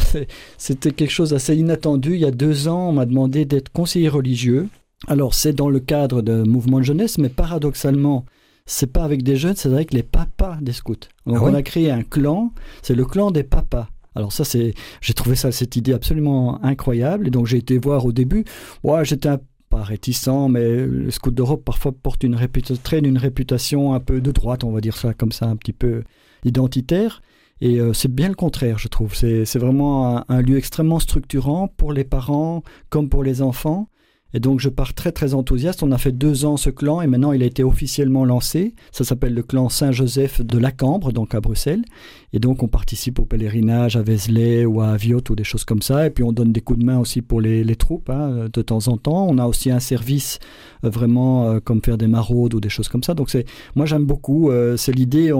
c'était 0.58 0.92
quelque 0.92 1.12
chose 1.12 1.30
d'assez 1.32 1.56
inattendu. 1.56 2.16
Il 2.16 2.20
y 2.20 2.26
a 2.26 2.32
deux 2.32 2.68
ans, 2.68 2.90
on 2.90 2.94
m'a 2.94 3.06
demandé 3.06 3.46
d'être 3.46 3.72
conseiller 3.72 4.10
religieux. 4.10 4.68
Alors, 5.08 5.34
c'est 5.34 5.54
dans 5.54 5.70
le 5.70 5.80
cadre 5.80 6.22
d'un 6.22 6.44
mouvement 6.44 6.80
de 6.80 6.84
jeunesse, 6.84 7.18
mais 7.18 7.30
paradoxalement, 7.30 8.26
c'est 8.66 8.92
pas 8.92 9.04
avec 9.04 9.24
des 9.24 9.36
jeunes, 9.36 9.56
c'est 9.56 9.72
avec 9.72 9.94
les 9.94 10.04
papas 10.04 10.58
des 10.62 10.74
scouts. 10.74 10.96
Donc, 11.26 11.38
ah 11.40 11.44
on 11.44 11.54
a 11.54 11.62
créé 11.62 11.90
un 11.90 12.04
clan, 12.04 12.52
c'est 12.82 12.96
le 12.96 13.06
clan 13.06 13.32
des 13.32 13.44
papas. 13.44 13.88
Alors 14.16 14.34
ça, 14.34 14.44
c'est, 14.44 14.74
j'ai 15.02 15.14
trouvé 15.14 15.36
ça, 15.36 15.52
cette 15.52 15.76
idée 15.76 15.94
absolument 15.94 16.64
incroyable. 16.64 17.28
Et 17.28 17.32
donc 17.32 17.46
j'ai 17.46 17.58
été 17.58 17.78
voir 17.78 18.06
au 18.06 18.12
début. 18.12 18.44
Ouais, 18.84 19.06
j'étais 19.06 19.30
un 19.30 19.40
pas 19.70 19.84
réticent, 19.84 20.50
mais 20.50 20.86
le 20.86 21.12
scout 21.12 21.34
d'Europe 21.34 21.64
parfois 21.64 21.92
porte 21.92 22.24
une 22.24 22.36
réputation, 22.36 22.82
traîne 22.84 23.06
une 23.06 23.20
réputation 23.20 23.94
un 23.94 24.00
peu 24.00 24.20
de 24.20 24.32
droite, 24.32 24.64
on 24.64 24.72
va 24.72 24.82
dire 24.82 24.98
ça 24.98 25.14
comme 25.14 25.32
ça, 25.32 25.46
un 25.46 25.56
petit 25.56 25.74
peu 25.74 26.04
identitaire. 26.44 27.22
Et 27.62 27.80
euh, 27.80 27.94
c'est 27.94 28.14
bien 28.14 28.30
le 28.30 28.36
contraire, 28.36 28.78
je 28.78 28.88
trouve. 28.88 29.16
C'est 29.16 29.58
vraiment 29.58 30.24
un, 30.30 30.42
lieu 30.42 30.58
extrêmement 30.58 31.00
structurant 31.00 31.68
pour 31.68 31.94
les 31.94 32.04
parents 32.04 32.64
comme 32.90 33.10
pour 33.10 33.24
les 33.24 33.42
enfants. 33.42 33.90
Et 34.32 34.40
donc 34.40 34.60
je 34.60 34.70
pars 34.70 34.94
très 34.94 35.12
très 35.12 35.34
enthousiaste. 35.34 35.82
On 35.82 35.92
a 35.92 35.98
fait 35.98 36.12
deux 36.12 36.46
ans 36.46 36.56
ce 36.56 36.70
clan 36.70 37.02
et 37.02 37.08
maintenant 37.08 37.32
il 37.32 37.42
a 37.42 37.48
été 37.48 37.64
officiellement 37.64 38.26
lancé. 38.26 38.76
Ça 38.92 39.04
s'appelle 39.04 39.34
le 39.34 39.42
clan 39.42 39.70
Saint-Joseph 39.70 40.42
de 40.42 40.60
la 40.60 40.72
Cambre, 40.72 41.12
donc 41.12 41.34
à 41.34 41.42
Bruxelles. 41.42 41.84
Et 42.32 42.38
donc 42.38 42.62
on 42.62 42.68
participe 42.68 43.18
au 43.18 43.26
pèlerinage 43.26 43.96
à 43.96 44.04
Vézelay 44.04 44.66
ou 44.66 44.82
à 44.82 44.90
Aviot 44.90 45.24
ou 45.32 45.36
des 45.36 45.44
choses 45.44 45.66
comme 45.66 45.82
ça. 45.82 46.06
Et 46.06 46.12
puis 46.12 46.24
on 46.24 46.32
donne 46.32 46.52
des 46.52 46.62
coups 46.62 46.78
de 46.78 46.86
main 46.86 47.00
aussi 47.00 47.24
pour 47.24 47.42
les, 47.42 47.76
troupes 47.76 48.12
hein, 48.12 48.50
de 48.54 48.62
temps 48.62 48.88
en 48.88 48.98
temps. 48.98 49.28
On 49.28 49.40
a 49.40 49.48
aussi 49.48 49.72
un 49.72 49.80
service 49.80 50.38
euh, 50.84 50.90
vraiment 50.92 51.50
euh, 51.50 51.60
comme 51.60 51.82
faire 51.82 51.98
des 51.98 52.08
maraudes 52.08 52.54
ou 52.54 52.60
des 52.60 52.70
choses 52.70 52.88
comme 52.88 53.04
ça. 53.04 53.16
Donc 53.16 53.36
moi 53.76 53.88
j'aime 53.88 54.06
beaucoup. 54.06 54.52
c'est 54.78 54.92
l'idée. 54.94 55.34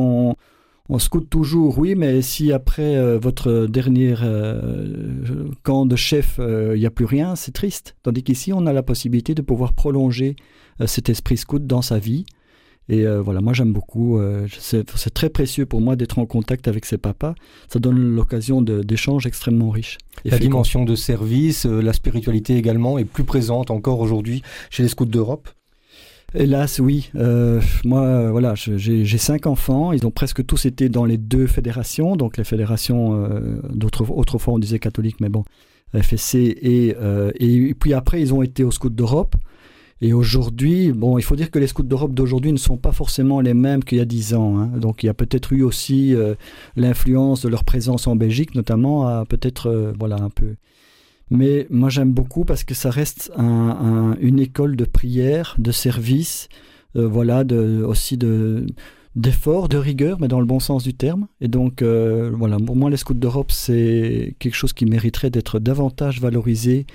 On 0.90 0.98
scoute 0.98 1.30
toujours, 1.30 1.78
oui, 1.78 1.94
mais 1.96 2.24
si 2.24 2.52
après 2.52 2.98
euh, 2.98 3.20
votre 3.20 3.68
dernier 3.68 4.16
euh, 4.24 5.46
camp 5.62 5.86
de 5.86 5.96
chef, 5.96 6.38
euh, 6.40 6.76
il 6.76 6.80
n'y 6.80 6.88
a 6.88 6.92
plus 6.92 7.06
rien, 7.06 7.36
c'est 7.36 7.52
triste. 7.52 7.96
Tandis 8.02 8.24
qu'ici, 8.24 8.52
on 8.54 8.66
a 8.66 8.74
la 8.74 8.82
possibilité 8.82 9.36
de 9.36 9.44
pouvoir 9.44 9.74
prolonger 9.74 10.36
cet 10.86 11.10
esprit 11.10 11.38
scout 11.38 11.66
dans 11.68 11.82
sa 11.82 12.00
vie. 12.00 12.26
Et 12.88 13.06
voilà, 13.06 13.42
moi 13.42 13.54
j'aime 13.54 13.74
beaucoup. 13.74 14.20
c'est 14.50 15.14
très 15.14 15.30
précieux 15.30 15.66
pour 15.66 15.82
moi 15.82 15.98
d'être 15.98 16.18
en 16.20 16.26
contact 16.26 16.70
avec 16.70 16.86
ses 16.86 16.98
papas. 16.98 17.36
Ça 17.68 17.80
donne 17.80 18.16
l'occasion 18.16 18.62
d'échanges 18.62 19.28
extrêmement 19.28 19.70
riches. 19.70 19.98
La 20.24 20.40
dimension 20.40 20.86
de 20.86 20.96
service, 20.96 21.66
la 21.66 21.92
spiritualité 21.92 22.56
également 22.56 22.98
est 22.98 23.06
plus 23.06 23.26
présente 23.26 23.72
encore 23.72 24.00
aujourd'hui 24.00 24.42
chez 24.70 24.84
les 24.84 24.90
scouts 24.90 25.06
d'Europe. 25.06 25.50
Hélas, 26.36 26.80
oui. 26.80 27.10
Euh, 27.16 27.60
moi, 27.84 28.02
euh, 28.02 28.32
voilà, 28.32 28.54
j'ai 28.56 29.18
cinq 29.18 29.48
enfants. 29.48 29.92
Ils 29.92 30.06
ont 30.06 30.12
presque 30.12 30.46
tous 30.46 30.66
été 30.66 30.88
dans 30.88 31.06
les 31.06 31.18
deux 31.18 31.48
fédérations, 31.48 32.16
donc 32.16 32.38
les 32.38 32.44
fédérations 32.44 33.26
euh, 33.26 33.60
d'autres 33.74 34.10
autrefois 34.12 34.54
on 34.54 34.60
disait 34.60 34.80
catholiques, 34.80 35.20
mais 35.22 35.30
bon, 35.30 35.44
FSC 36.00 36.36
et 36.36 36.96
et 37.40 37.74
puis 37.74 37.94
après 37.94 38.22
ils 38.22 38.34
ont 38.34 38.44
été 38.44 38.64
aux 38.64 38.72
Scouts 38.72 38.90
d'Europe. 38.90 39.36
Et 40.02 40.14
aujourd'hui, 40.14 40.94
bon, 40.94 41.18
il 41.18 41.24
faut 41.24 41.36
dire 41.36 41.52
que 41.52 41.60
les 41.60 41.68
scouts 41.68 41.84
d'Europe 41.84 42.14
d'aujourd'hui 42.14 42.54
ne 42.54 42.58
sont 42.58 42.78
pas 42.78 42.94
forcément 42.94 43.42
les 43.42 43.54
mêmes 43.54 43.84
qu'il 43.84 43.98
y 43.98 44.02
a 44.02 44.06
dix 44.06 44.34
ans. 44.34 44.58
Hein. 44.58 44.68
Donc 44.78 45.04
il 45.04 45.08
y 45.08 45.10
a 45.10 45.14
peut-être 45.14 45.52
eu 45.52 45.62
aussi 45.62 46.16
l'influence 46.78 47.42
de 47.42 47.50
leur 47.50 47.66
présence 47.66 48.08
en 48.08 48.16
Belgique, 48.16 48.56
notamment, 48.56 49.08
à 49.08 49.26
peut-être, 49.26 49.94
voilà, 50.00 50.16
un 50.16 50.30
peu 50.30 50.56
mais 51.32 51.68
moi 51.70 51.90
j'aime 51.90 52.12
beaucoup 52.12 52.46
parce 52.46 52.64
que 52.64 52.74
ça 52.74 52.90
reste 52.90 53.32
une 53.38 54.40
école 54.40 54.76
de 54.76 54.86
prière, 54.86 55.56
de 55.60 55.72
service, 55.72 56.50
euh, 56.96 57.08
voilà, 57.08 57.44
aussi 57.86 58.18
de 58.18 58.66
d'effort, 59.16 59.68
de 59.68 59.78
rigueur, 59.78 60.20
mais 60.22 60.28
dans 60.28 60.40
le 60.40 60.46
bon 60.46 60.60
sens 60.60 60.84
du 60.84 60.94
terme. 60.94 61.28
Et 61.42 61.48
donc, 61.48 61.82
euh, 61.82 62.32
voilà, 62.34 62.58
pour 62.58 62.76
moi, 62.76 62.90
les 62.90 62.96
scouts 62.96 63.16
d'Europe, 63.16 63.52
c'est 63.52 64.36
quelque 64.40 64.54
chose 64.54 64.72
qui 64.72 64.86
mériterait 64.86 65.32
d'être 65.32 65.60
davantage 65.60 66.22
valorisé 66.22 66.86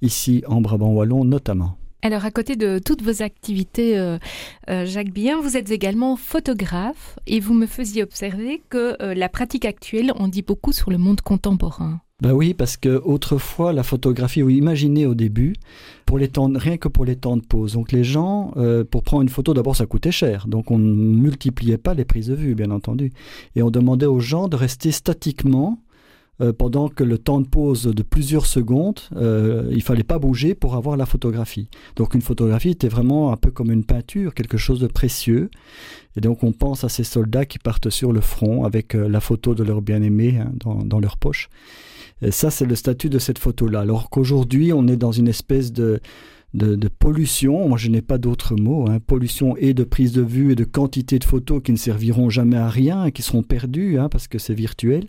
ici 0.00 0.42
en 0.48 0.60
Brabant 0.60 0.92
Wallon, 0.92 1.24
notamment. 1.24 1.76
Alors, 2.02 2.24
à 2.24 2.30
côté 2.30 2.56
de 2.56 2.78
toutes 2.78 3.02
vos 3.02 3.22
activités, 3.22 3.98
euh, 3.98 4.18
Jacques 4.66 5.12
Bien, 5.12 5.40
vous 5.40 5.56
êtes 5.56 5.70
également 5.70 6.16
photographe 6.16 7.18
et 7.26 7.38
vous 7.38 7.54
me 7.54 7.66
faisiez 7.66 8.02
observer 8.02 8.62
que 8.70 8.96
la 9.14 9.28
pratique 9.28 9.66
actuelle 9.66 10.12
en 10.16 10.26
dit 10.26 10.42
beaucoup 10.42 10.72
sur 10.72 10.90
le 10.90 10.98
monde 10.98 11.20
contemporain. 11.20 12.00
Ben 12.20 12.32
oui, 12.32 12.52
parce 12.52 12.76
que 12.76 13.00
autrefois 13.04 13.72
la 13.72 13.84
photographie, 13.84 14.42
vous 14.42 14.50
imaginez 14.50 15.06
au 15.06 15.14
début, 15.14 15.54
pour 16.04 16.18
les 16.18 16.26
temps, 16.26 16.50
rien 16.52 16.76
que 16.76 16.88
pour 16.88 17.04
les 17.04 17.14
temps 17.14 17.36
de 17.36 17.46
pause. 17.46 17.74
Donc 17.74 17.92
les 17.92 18.02
gens, 18.02 18.52
euh, 18.56 18.82
pour 18.82 19.04
prendre 19.04 19.22
une 19.22 19.28
photo, 19.28 19.54
d'abord 19.54 19.76
ça 19.76 19.86
coûtait 19.86 20.10
cher, 20.10 20.48
donc 20.48 20.72
on 20.72 20.78
ne 20.78 20.92
multipliait 20.92 21.78
pas 21.78 21.94
les 21.94 22.04
prises 22.04 22.26
de 22.26 22.34
vue, 22.34 22.56
bien 22.56 22.72
entendu, 22.72 23.12
et 23.54 23.62
on 23.62 23.70
demandait 23.70 24.06
aux 24.06 24.18
gens 24.18 24.48
de 24.48 24.56
rester 24.56 24.90
statiquement 24.90 25.78
euh, 26.40 26.52
pendant 26.52 26.88
que 26.88 27.04
le 27.04 27.18
temps 27.18 27.40
de 27.40 27.46
pause 27.46 27.84
de 27.84 28.02
plusieurs 28.02 28.46
secondes, 28.46 28.98
euh, 29.14 29.68
il 29.70 29.82
fallait 29.82 30.02
pas 30.02 30.18
bouger 30.18 30.56
pour 30.56 30.74
avoir 30.74 30.96
la 30.96 31.06
photographie. 31.06 31.68
Donc 31.94 32.14
une 32.14 32.22
photographie 32.22 32.70
était 32.70 32.88
vraiment 32.88 33.30
un 33.30 33.36
peu 33.36 33.52
comme 33.52 33.70
une 33.70 33.84
peinture, 33.84 34.34
quelque 34.34 34.58
chose 34.58 34.80
de 34.80 34.88
précieux. 34.88 35.52
Et 36.16 36.20
donc 36.20 36.42
on 36.42 36.50
pense 36.50 36.82
à 36.82 36.88
ces 36.88 37.04
soldats 37.04 37.46
qui 37.46 37.60
partent 37.60 37.90
sur 37.90 38.12
le 38.12 38.20
front 38.20 38.64
avec 38.64 38.94
la 38.94 39.20
photo 39.20 39.54
de 39.54 39.62
leur 39.62 39.82
bien-aimé 39.82 40.38
hein, 40.40 40.50
dans, 40.56 40.82
dans 40.82 40.98
leur 40.98 41.16
poche. 41.16 41.48
Et 42.22 42.30
ça, 42.30 42.50
c'est 42.50 42.66
le 42.66 42.74
statut 42.74 43.08
de 43.08 43.18
cette 43.18 43.38
photo-là. 43.38 43.80
Alors 43.80 44.10
qu'aujourd'hui, 44.10 44.72
on 44.72 44.86
est 44.88 44.96
dans 44.96 45.12
une 45.12 45.28
espèce 45.28 45.72
de, 45.72 46.00
de, 46.54 46.88
pollution, 46.88 47.68
moi 47.68 47.78
je 47.78 47.88
n'ai 47.88 48.02
pas 48.02 48.18
d'autre 48.18 48.56
mot, 48.56 48.88
hein. 48.88 48.98
pollution 49.06 49.56
et 49.56 49.74
de 49.74 49.84
prise 49.84 50.12
de 50.12 50.22
vue 50.22 50.52
et 50.52 50.54
de 50.54 50.64
quantité 50.64 51.18
de 51.18 51.24
photos 51.24 51.62
qui 51.62 51.72
ne 51.72 51.76
serviront 51.76 52.30
jamais 52.30 52.56
à 52.56 52.68
rien 52.68 53.04
et 53.04 53.12
qui 53.12 53.22
seront 53.22 53.42
perdues 53.42 53.98
hein, 53.98 54.08
parce 54.08 54.28
que 54.28 54.38
c'est 54.38 54.54
virtuel. 54.54 55.06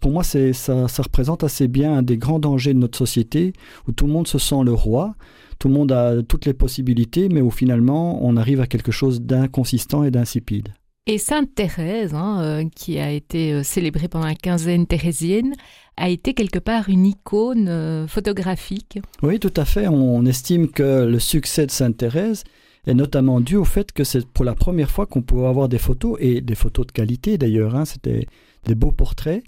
Pour 0.00 0.10
moi, 0.10 0.24
ça, 0.24 0.52
ça 0.52 1.02
représente 1.02 1.44
assez 1.44 1.68
bien 1.68 1.98
un 1.98 2.02
des 2.02 2.16
grands 2.16 2.40
dangers 2.40 2.74
de 2.74 2.78
notre 2.78 2.98
société 2.98 3.52
où 3.86 3.92
tout 3.92 4.06
le 4.06 4.12
monde 4.12 4.26
se 4.26 4.38
sent 4.38 4.64
le 4.64 4.72
roi, 4.72 5.14
tout 5.60 5.68
le 5.68 5.74
monde 5.74 5.92
a 5.92 6.22
toutes 6.22 6.44
les 6.46 6.54
possibilités, 6.54 7.28
mais 7.28 7.40
où 7.40 7.50
finalement 7.50 8.24
on 8.24 8.36
arrive 8.36 8.60
à 8.60 8.66
quelque 8.66 8.90
chose 8.90 9.20
d'inconsistant 9.20 10.02
et 10.02 10.10
d'insipide. 10.10 10.70
Et 11.08 11.18
Sainte 11.18 11.52
Thérèse, 11.56 12.14
hein, 12.14 12.40
euh, 12.42 12.64
qui 12.76 13.00
a 13.00 13.10
été 13.10 13.52
euh, 13.52 13.62
célébrée 13.64 14.06
pendant 14.06 14.26
la 14.26 14.36
quinzaine 14.36 14.86
thérésienne, 14.86 15.52
a 15.96 16.08
été 16.08 16.32
quelque 16.32 16.60
part 16.60 16.88
une 16.88 17.06
icône 17.06 17.66
euh, 17.66 18.06
photographique. 18.06 19.00
Oui, 19.20 19.40
tout 19.40 19.52
à 19.56 19.64
fait. 19.64 19.88
On 19.88 20.24
estime 20.26 20.68
que 20.68 21.04
le 21.04 21.18
succès 21.18 21.66
de 21.66 21.72
Sainte 21.72 21.96
Thérèse 21.96 22.44
est 22.86 22.94
notamment 22.94 23.40
dû 23.40 23.56
au 23.56 23.64
fait 23.64 23.90
que 23.90 24.04
c'est 24.04 24.24
pour 24.24 24.44
la 24.44 24.54
première 24.54 24.92
fois 24.92 25.06
qu'on 25.06 25.22
pouvait 25.22 25.48
avoir 25.48 25.68
des 25.68 25.78
photos, 25.78 26.16
et 26.20 26.40
des 26.40 26.54
photos 26.54 26.86
de 26.86 26.92
qualité 26.92 27.36
d'ailleurs, 27.36 27.74
hein, 27.74 27.84
c'était 27.84 28.28
des 28.64 28.76
beaux 28.76 28.92
portraits. 28.92 29.42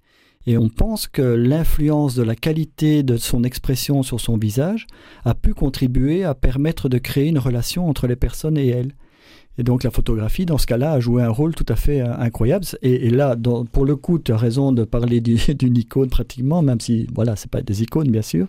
Et 0.49 0.59
on 0.59 0.69
pense 0.69 1.07
que 1.07 1.23
l'influence 1.23 2.17
de 2.17 2.25
la 2.25 2.35
qualité 2.35 3.05
de 3.05 3.17
son 3.17 3.45
expression 3.45 4.03
sur 4.03 4.21
son 4.21 4.37
visage 4.37 4.89
a 5.25 5.35
pu 5.35 5.55
contribuer 5.55 6.25
à 6.25 6.35
permettre 6.35 6.89
de 6.89 6.99
créer 6.99 7.29
une 7.29 7.39
relation 7.39 7.89
entre 7.89 8.09
les 8.09 8.17
personnes 8.17 8.59
et 8.59 8.67
elle. 8.67 8.93
Et 9.59 9.63
donc 9.63 9.85
la 9.85 9.91
photographie, 9.91 10.47
dans 10.47 10.59
ce 10.59 10.67
cas-là, 10.67 10.93
a 10.93 11.01
joué 11.01 11.23
un 11.23 11.29
rôle 11.29 11.55
tout 11.55 11.67
à 11.69 11.77
fait 11.77 12.01
euh, 12.01 12.17
incroyable. 12.17 12.65
Et, 12.83 13.11
là, 13.11 13.37
pour 13.73 13.85
le 13.85 13.97
coup, 13.97 14.19
tu 14.19 14.33
as 14.33 14.37
raison 14.37 14.73
de 14.73 14.85
parler 14.85 15.21
d'une 15.21 15.77
icône 15.77 16.11
pratiquement, 16.11 16.63
même 16.63 16.81
si, 16.81 17.07
voilà, 17.15 17.37
c'est 17.37 17.51
pas 17.51 17.63
des 17.63 17.83
icônes, 17.83 18.11
bien 18.11 18.23
sûr. 18.23 18.47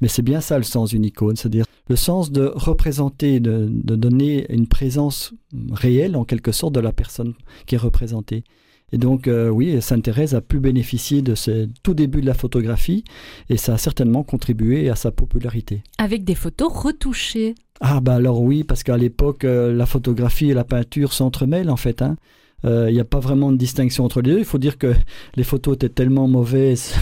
Mais 0.00 0.08
c'est 0.08 0.22
bien 0.22 0.40
ça 0.40 0.58
le 0.58 0.64
sens 0.64 0.90
d'une 0.90 1.04
icône, 1.04 1.36
c'est-à-dire 1.36 1.66
le 1.88 1.96
sens 1.96 2.30
de 2.32 2.50
représenter, 2.54 3.40
de, 3.40 3.68
donner 3.68 4.52
une 4.52 4.66
présence 4.66 5.32
réelle, 5.72 6.16
en 6.16 6.24
quelque 6.24 6.52
sorte, 6.52 6.74
de 6.74 6.80
la 6.80 6.92
personne 6.92 7.34
qui 7.66 7.74
est 7.74 7.78
représentée. 7.78 8.44
Et 8.92 8.98
donc, 8.98 9.28
euh, 9.28 9.48
oui, 9.48 9.80
Sainte 9.80 10.04
Thérèse 10.04 10.34
a 10.34 10.40
pu 10.40 10.60
bénéficier 10.60 11.22
de 11.22 11.34
ce 11.34 11.68
tout 11.82 11.94
début 11.94 12.20
de 12.20 12.26
la 12.26 12.34
photographie 12.34 13.02
et 13.48 13.56
ça 13.56 13.74
a 13.74 13.78
certainement 13.78 14.22
contribué 14.22 14.88
à 14.88 14.94
sa 14.94 15.10
popularité. 15.10 15.82
Avec 15.98 16.24
des 16.24 16.34
photos 16.34 16.72
retouchées. 16.72 17.54
Ah 17.80 18.00
bah 18.00 18.14
alors 18.14 18.40
oui, 18.40 18.64
parce 18.64 18.82
qu'à 18.82 18.96
l'époque, 18.96 19.44
euh, 19.44 19.72
la 19.72 19.86
photographie 19.86 20.50
et 20.50 20.54
la 20.54 20.64
peinture 20.64 21.12
s'entremêlent 21.12 21.70
en 21.70 21.76
fait. 21.76 22.02
Hein. 22.02 22.16
Euh, 22.64 22.86
il 22.88 22.94
n'y 22.94 23.00
a 23.00 23.04
pas 23.04 23.20
vraiment 23.20 23.52
de 23.52 23.56
distinction 23.56 24.04
entre 24.04 24.22
les 24.22 24.32
deux. 24.32 24.38
Il 24.38 24.44
faut 24.44 24.58
dire 24.58 24.78
que 24.78 24.94
les 25.36 25.44
photos 25.44 25.74
étaient 25.74 25.88
tellement 25.88 26.28
mauvaises 26.28 26.94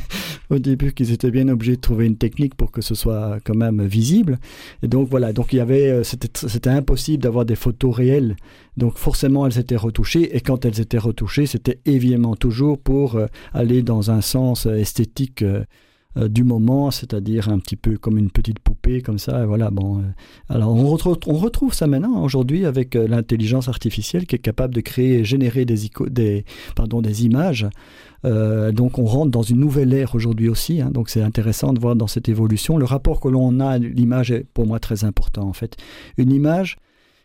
au 0.50 0.58
début 0.58 0.92
qu'ils 0.92 1.12
étaient 1.12 1.30
bien 1.30 1.48
obligés 1.48 1.76
de 1.76 1.80
trouver 1.80 2.06
une 2.06 2.16
technique 2.16 2.54
pour 2.54 2.70
que 2.70 2.80
ce 2.80 2.94
soit 2.94 3.38
quand 3.44 3.56
même 3.56 3.84
visible. 3.84 4.38
Et 4.82 4.88
donc 4.88 5.08
voilà, 5.08 5.32
donc 5.32 5.52
il 5.52 5.56
y 5.56 5.60
avait, 5.60 5.90
euh, 5.90 6.02
c'était 6.04 6.70
impossible 6.70 7.22
d'avoir 7.22 7.44
des 7.44 7.56
photos 7.56 7.94
réelles. 7.94 8.36
Donc 8.76 8.96
forcément, 8.96 9.46
elles 9.46 9.58
étaient 9.58 9.76
retouchées. 9.76 10.36
Et 10.36 10.40
quand 10.40 10.64
elles 10.64 10.80
étaient 10.80 10.98
retouchées, 10.98 11.46
c'était 11.46 11.80
évidemment 11.84 12.36
toujours 12.36 12.78
pour 12.78 13.16
euh, 13.16 13.26
aller 13.52 13.82
dans 13.82 14.10
un 14.10 14.20
sens 14.20 14.66
esthétique. 14.66 15.44
Du 16.26 16.42
moment, 16.42 16.90
c'est-à-dire 16.90 17.48
un 17.48 17.58
petit 17.58 17.76
peu 17.76 17.96
comme 17.96 18.18
une 18.18 18.30
petite 18.30 18.58
poupée, 18.58 19.02
comme 19.02 19.18
ça. 19.18 19.46
voilà, 19.46 19.70
bon. 19.70 20.02
alors 20.48 20.74
on 20.74 20.86
retrouve, 20.86 21.74
ça 21.74 21.86
maintenant 21.86 22.22
aujourd'hui 22.22 22.64
avec 22.64 22.94
l'intelligence 22.94 23.68
artificielle 23.68 24.26
qui 24.26 24.36
est 24.36 24.40
capable 24.40 24.74
de 24.74 24.80
créer 24.80 25.24
générer 25.24 25.64
des, 25.64 27.24
images. 27.24 27.66
Euh, 28.24 28.72
donc 28.72 28.98
on 28.98 29.04
rentre 29.04 29.30
dans 29.30 29.42
une 29.42 29.58
nouvelle 29.58 29.92
ère 29.92 30.14
aujourd'hui 30.14 30.48
aussi. 30.48 30.80
Hein. 30.80 30.90
donc 30.90 31.08
c'est 31.08 31.22
intéressant 31.22 31.72
de 31.72 31.80
voir 31.80 31.94
dans 31.94 32.06
cette 32.06 32.28
évolution. 32.28 32.76
Le 32.76 32.84
rapport 32.84 33.20
que 33.20 33.28
l'on 33.28 33.60
a 33.60 33.68
à 33.68 33.78
l'image 33.78 34.30
est 34.30 34.44
pour 34.54 34.66
moi 34.66 34.80
très 34.80 35.04
important 35.04 35.42
en 35.42 35.52
fait. 35.52 35.76
Une 36.16 36.32
image, 36.32 36.78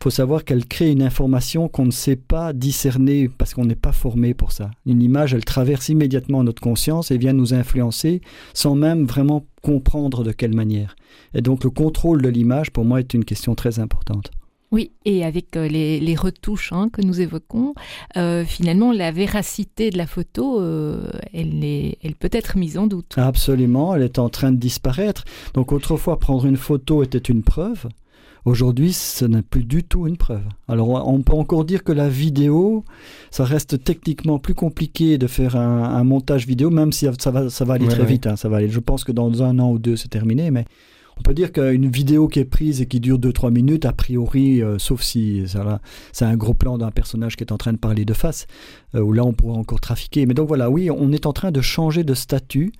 faut 0.04 0.10
savoir 0.10 0.44
qu'elle 0.44 0.66
crée 0.66 0.90
une 0.90 1.00
information 1.00 1.66
qu'on 1.66 1.86
ne 1.86 1.90
sait 1.90 2.14
pas 2.14 2.52
discerner 2.52 3.30
parce 3.30 3.54
qu'on 3.54 3.64
n'est 3.64 3.74
pas 3.74 3.92
formé 3.92 4.34
pour 4.34 4.52
ça. 4.52 4.70
Une 4.84 5.00
image, 5.00 5.32
elle 5.32 5.46
traverse 5.46 5.88
immédiatement 5.88 6.44
notre 6.44 6.60
conscience 6.60 7.10
et 7.10 7.16
vient 7.16 7.32
nous 7.32 7.54
influencer 7.54 8.20
sans 8.52 8.74
même 8.74 9.06
vraiment 9.06 9.46
comprendre 9.62 10.22
de 10.22 10.30
quelle 10.30 10.54
manière. 10.54 10.94
Et 11.32 11.40
donc 11.40 11.64
le 11.64 11.70
contrôle 11.70 12.20
de 12.20 12.28
l'image, 12.28 12.70
pour 12.70 12.84
moi, 12.84 13.00
est 13.00 13.14
une 13.14 13.24
question 13.24 13.54
très 13.54 13.78
importante. 13.78 14.30
Oui, 14.72 14.90
et 15.06 15.24
avec 15.24 15.56
euh, 15.56 15.68
les, 15.68 16.16
retouches 16.16 16.74
hein, 16.74 16.90
que 16.92 17.00
nous 17.00 17.22
évoquons, 17.22 17.72
euh, 18.18 18.44
finalement, 18.44 18.92
la 18.92 19.10
véracité 19.10 19.88
de 19.88 19.96
la 19.96 20.06
photo, 20.06 20.60
euh, 20.60 21.08
elle, 21.32 21.64
est, 21.64 21.96
elle 22.02 22.14
peut 22.14 22.28
être 22.30 22.58
mise 22.58 22.76
en 22.76 22.86
doute. 22.86 23.14
Absolument, 23.16 23.94
elle 23.94 24.02
est 24.02 24.18
en 24.18 24.28
train 24.28 24.52
de 24.52 24.58
disparaître. 24.58 25.24
Donc 25.54 25.72
autrefois, 25.72 26.18
prendre 26.18 26.44
une 26.44 26.58
photo 26.58 27.02
était 27.02 27.16
une 27.16 27.42
preuve. 27.42 27.86
Aujourd'hui, 28.44 28.92
ce 28.92 29.24
n'est 29.24 29.42
plus 29.42 29.64
du 29.64 29.84
tout 29.84 30.06
une 30.06 30.18
preuve. 30.18 30.42
Alors, 30.68 31.08
on 31.08 31.22
peut 31.22 31.32
encore 31.32 31.64
dire 31.64 31.82
que 31.82 31.92
la 31.92 32.10
vidéo, 32.10 32.84
ça 33.30 33.44
reste 33.44 33.82
techniquement 33.82 34.38
plus 34.38 34.54
compliqué 34.54 35.16
de 35.16 35.26
faire 35.26 35.56
un, 35.56 36.04
montage 36.04 36.46
vidéo, 36.46 36.68
même 36.68 36.92
si 36.92 37.06
ça 37.18 37.30
va, 37.30 37.48
ça 37.48 37.64
va 37.64 37.74
aller 37.74 37.88
très 37.88 38.04
vite. 38.04 38.26
Hein, 38.26 38.36
ça 38.36 38.50
va 38.50 38.58
aller. 38.58 38.68
Je 38.68 38.80
pense 38.80 39.02
que 39.02 39.12
dans 39.12 39.42
un 39.42 39.58
an 39.58 39.70
ou 39.70 39.78
deux, 39.78 39.96
c'est 39.96 40.08
terminé, 40.08 40.50
mais 40.50 40.66
on 41.18 41.22
peut 41.22 41.32
dire 41.32 41.52
qu'une 41.52 41.88
vidéo 41.88 42.28
qui 42.28 42.40
est 42.40 42.44
prise 42.44 42.80
et 42.80 42.86
qui 42.86 43.00
dure 43.00 43.18
2-3 43.18 43.50
minutes, 43.50 43.84
a 43.86 43.92
priori, 43.92 44.62
euh, 44.62 44.78
sauf 44.78 45.02
si 45.02 45.44
c'est 46.12 46.24
un 46.24 46.36
gros 46.36 46.54
plan 46.54 46.76
d'un 46.76 46.90
personnage 46.90 47.36
qui 47.36 47.44
est 47.44 47.52
en 47.52 47.56
train 47.56 47.72
de 47.72 47.78
parler 47.78 48.04
de 48.04 48.14
face, 48.14 48.46
où 49.02 49.12
là 49.12 49.24
on 49.24 49.32
pourrait 49.32 49.58
encore 49.58 49.80
trafiquer. 49.80 50.26
Mais 50.26 50.34
donc 50.34 50.48
voilà, 50.48 50.70
oui, 50.70 50.90
on 50.90 51.12
est 51.12 51.26
en 51.26 51.32
train 51.32 51.50
de 51.50 51.60
changer 51.60 52.04
de 52.04 52.14
statut, 52.14 52.72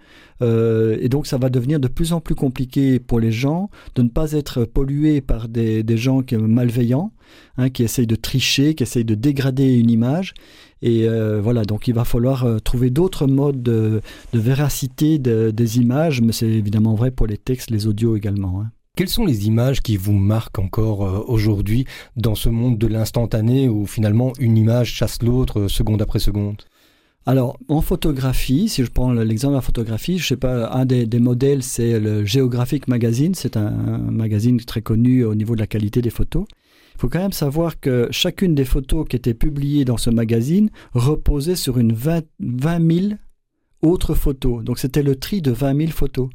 euh, 0.42 0.96
et 1.00 1.08
donc 1.08 1.26
ça 1.26 1.38
va 1.38 1.48
devenir 1.48 1.80
de 1.80 1.88
plus 1.88 2.12
en 2.12 2.20
plus 2.20 2.34
compliqué 2.34 2.98
pour 2.98 3.20
les 3.20 3.32
gens 3.32 3.70
de 3.94 4.02
ne 4.02 4.08
pas 4.08 4.32
être 4.32 4.64
pollués 4.64 5.20
par 5.20 5.48
des, 5.48 5.82
des 5.82 5.96
gens 5.96 6.22
qui, 6.22 6.36
malveillants, 6.36 7.12
hein, 7.56 7.70
qui 7.70 7.82
essayent 7.82 8.06
de 8.06 8.16
tricher, 8.16 8.74
qui 8.74 8.82
essayent 8.82 9.04
de 9.04 9.14
dégrader 9.14 9.74
une 9.74 9.90
image. 9.90 10.34
Et 10.82 11.08
euh, 11.08 11.40
voilà, 11.40 11.64
donc 11.64 11.88
il 11.88 11.94
va 11.94 12.04
falloir 12.04 12.44
euh, 12.44 12.58
trouver 12.58 12.90
d'autres 12.90 13.26
modes 13.26 13.62
de, 13.62 14.02
véracité 14.34 15.18
des 15.18 15.78
images, 15.78 16.20
mais 16.20 16.32
c'est 16.32 16.48
évidemment 16.48 16.94
vrai 16.94 17.10
pour 17.10 17.26
les 17.26 17.38
textes, 17.38 17.70
les 17.70 17.86
audios 17.86 18.16
également. 18.16 18.60
Hein. 18.60 18.70
Quelles 18.96 19.08
sont 19.08 19.26
les 19.26 19.48
images 19.48 19.82
qui 19.82 19.96
vous 19.96 20.12
marquent 20.12 20.60
encore 20.60 21.04
euh, 21.04 21.24
aujourd'hui 21.26 21.84
dans 22.16 22.36
ce 22.36 22.48
monde 22.48 22.78
de 22.78 22.86
l'instantané 22.86 23.68
où 23.68 23.86
finalement 23.86 24.32
une 24.38 24.56
image 24.56 24.92
chasse 24.92 25.20
l'autre 25.20 25.66
seconde 25.66 26.00
après 26.00 26.20
seconde? 26.20 26.62
Alors, 27.26 27.58
en 27.66 27.80
photographie, 27.80 28.68
si 28.68 28.84
je 28.84 28.90
prends 28.90 29.12
l'exemple 29.12 29.54
de 29.54 29.58
la 29.58 29.62
photographie, 29.62 30.18
je 30.18 30.26
sais 30.28 30.36
pas, 30.36 30.70
un 30.70 30.84
des, 30.84 31.06
modèles, 31.18 31.64
c'est 31.64 31.98
le 31.98 32.24
Geographic 32.24 32.86
Magazine. 32.86 33.34
C'est 33.34 33.56
un, 33.56 33.70
magazine 33.70 34.60
très 34.60 34.82
connu 34.82 35.24
au 35.24 35.34
niveau 35.34 35.56
de 35.56 35.60
la 35.60 35.66
qualité 35.66 36.00
des 36.00 36.10
photos. 36.10 36.44
Il 36.94 37.00
faut 37.00 37.08
quand 37.08 37.18
même 37.18 37.32
savoir 37.32 37.80
que 37.80 38.06
chacune 38.12 38.54
des 38.54 38.64
photos 38.64 39.08
qui 39.08 39.16
étaient 39.16 39.34
publiées 39.34 39.84
dans 39.84 39.96
ce 39.96 40.10
magazine 40.10 40.70
reposait 40.92 41.56
sur 41.56 41.78
une 41.78 41.92
20, 41.94 42.22
000 42.40 43.14
autres 43.82 44.14
photos. 44.14 44.62
Donc 44.62 44.78
c'était 44.78 45.02
le 45.02 45.16
tri 45.16 45.42
de 45.42 45.50
20 45.50 45.78
000 45.78 45.90
photos. 45.90 46.28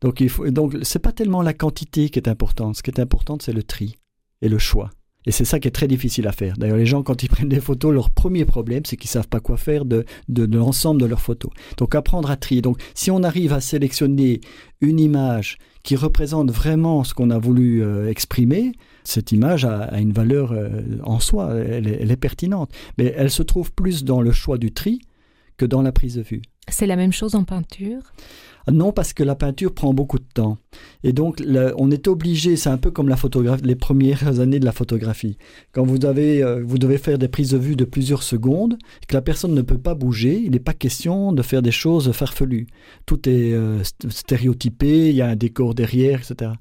Donc 0.00 0.20
il 0.20 0.28
faut, 0.28 0.48
donc 0.50 0.76
c'est 0.82 0.98
pas 0.98 1.12
tellement 1.12 1.42
la 1.42 1.54
quantité 1.54 2.08
qui 2.08 2.18
est 2.18 2.28
importante. 2.28 2.76
Ce 2.76 2.82
qui 2.82 2.90
est 2.90 3.00
important, 3.00 3.38
c'est 3.40 3.52
le 3.52 3.62
tri 3.62 3.96
et 4.42 4.48
le 4.48 4.58
choix. 4.58 4.90
Et 5.26 5.32
c'est 5.32 5.44
ça 5.44 5.58
qui 5.58 5.66
est 5.66 5.72
très 5.72 5.88
difficile 5.88 6.28
à 6.28 6.32
faire. 6.32 6.56
D'ailleurs, 6.56 6.76
les 6.76 6.86
gens, 6.86 7.02
quand 7.02 7.22
ils 7.24 7.28
prennent 7.30 7.48
des 7.48 7.60
photos, 7.60 7.92
leur 7.92 8.10
premier 8.10 8.44
problème, 8.44 8.84
c'est 8.86 8.96
qu'ils 8.96 9.10
savent 9.10 9.28
pas 9.28 9.40
quoi 9.40 9.56
faire 9.56 9.84
de, 9.84 10.04
de, 10.28 10.46
de 10.46 10.58
l'ensemble 10.58 11.00
de 11.00 11.06
leurs 11.06 11.20
photos. 11.20 11.50
Donc, 11.78 11.94
apprendre 11.96 12.30
à 12.30 12.36
trier. 12.36 12.62
Donc, 12.62 12.80
si 12.94 13.10
on 13.10 13.22
arrive 13.24 13.52
à 13.52 13.60
sélectionner 13.60 14.40
une 14.80 15.00
image 15.00 15.58
qui 15.82 15.96
représente 15.96 16.50
vraiment 16.50 17.04
ce 17.04 17.12
qu'on 17.12 17.30
a 17.30 17.38
voulu 17.38 17.82
euh, 17.82 18.08
exprimer, 18.08 18.72
cette 19.04 19.32
image 19.32 19.64
a, 19.64 19.98
une 20.00 20.12
valeur 20.12 20.52
euh, 20.52 20.82
en 21.02 21.20
soi, 21.20 21.54
elle 21.54 21.86
est, 21.88 22.16
pertinente. 22.16 22.70
Mais 22.98 23.12
elle 23.16 23.30
se 23.30 23.42
trouve 23.42 23.72
plus 23.72 24.04
dans 24.04 24.20
le 24.20 24.32
choix 24.32 24.58
du 24.58 24.72
tri 24.72 25.00
que 25.56 25.66
dans 25.66 25.82
la 25.82 25.92
prise 25.92 26.16
de 26.16 26.22
vue. 26.22 26.42
C'est 26.68 26.86
la 26.86 26.96
même 26.96 27.12
chose 27.12 27.34
en 27.34 27.44
peinture? 27.44 28.02
Non, 28.72 28.90
parce 28.90 29.12
que 29.12 29.22
la 29.22 29.36
peinture 29.36 29.72
prend 29.72 29.94
beaucoup 29.94 30.18
de 30.18 30.26
temps. 30.34 30.58
Et 31.04 31.12
donc, 31.12 31.42
on 31.76 31.90
est 31.90 32.08
obligé, 32.08 32.56
c'est 32.56 32.68
un 32.68 32.78
peu 32.78 32.90
comme 32.90 33.08
la 33.08 33.16
photographie, 33.16 33.62
les 33.64 33.76
premières 33.76 34.40
années 34.40 34.58
de 34.58 34.64
la 34.64 34.72
photographie. 34.72 35.38
Quand 35.72 35.84
vous, 35.84 36.04
avez, 36.04 36.42
euh, 36.42 36.62
vous 36.64 36.78
devez 36.78 36.98
faire 36.98 37.16
des 37.16 37.28
prises 37.28 37.50
de 37.50 37.58
vue 37.58 37.76
de 37.76 37.84
plusieurs 37.84 38.24
secondes, 38.24 38.76
que 39.06 39.14
la 39.14 39.22
personne 39.22 39.54
ne 39.54 39.62
peut 39.62 39.78
pas 39.78 39.94
bouger, 39.94 40.40
il 40.44 40.50
n'est 40.50 40.58
pas 40.58 40.74
question 40.74 41.32
de 41.32 41.42
faire 41.42 41.62
des 41.62 41.70
choses 41.70 42.10
farfelues. 42.10 42.66
Tout 43.06 43.28
est 43.28 43.52
euh, 43.52 43.82
stéréotypé, 44.08 45.10
il 45.10 45.14
y 45.14 45.22
a 45.22 45.28
un 45.28 45.36
décor 45.36 45.74
derrière, 45.74 46.20
etc. 46.20 46.52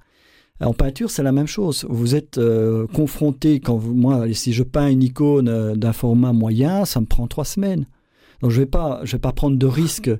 En 0.61 0.73
peinture, 0.73 1.09
c'est 1.09 1.23
la 1.23 1.31
même 1.31 1.47
chose. 1.47 1.85
Vous 1.89 2.15
êtes 2.15 2.37
euh, 2.37 2.85
confronté, 2.87 3.59
quand 3.59 3.79
moi, 3.79 4.31
si 4.33 4.53
je 4.53 4.63
peins 4.63 4.89
une 4.89 5.01
icône 5.01 5.73
d'un 5.75 5.93
format 5.93 6.33
moyen, 6.33 6.85
ça 6.85 7.01
me 7.01 7.07
prend 7.07 7.25
trois 7.27 7.45
semaines. 7.45 7.87
Donc 8.41 8.51
je 8.51 8.57
ne 8.57 8.61
vais, 8.61 8.69
pas, 8.69 9.01
je 9.03 9.13
vais 9.13 9.19
pas 9.19 9.31
prendre 9.31 9.57
de 9.57 9.65
risque 9.65 10.11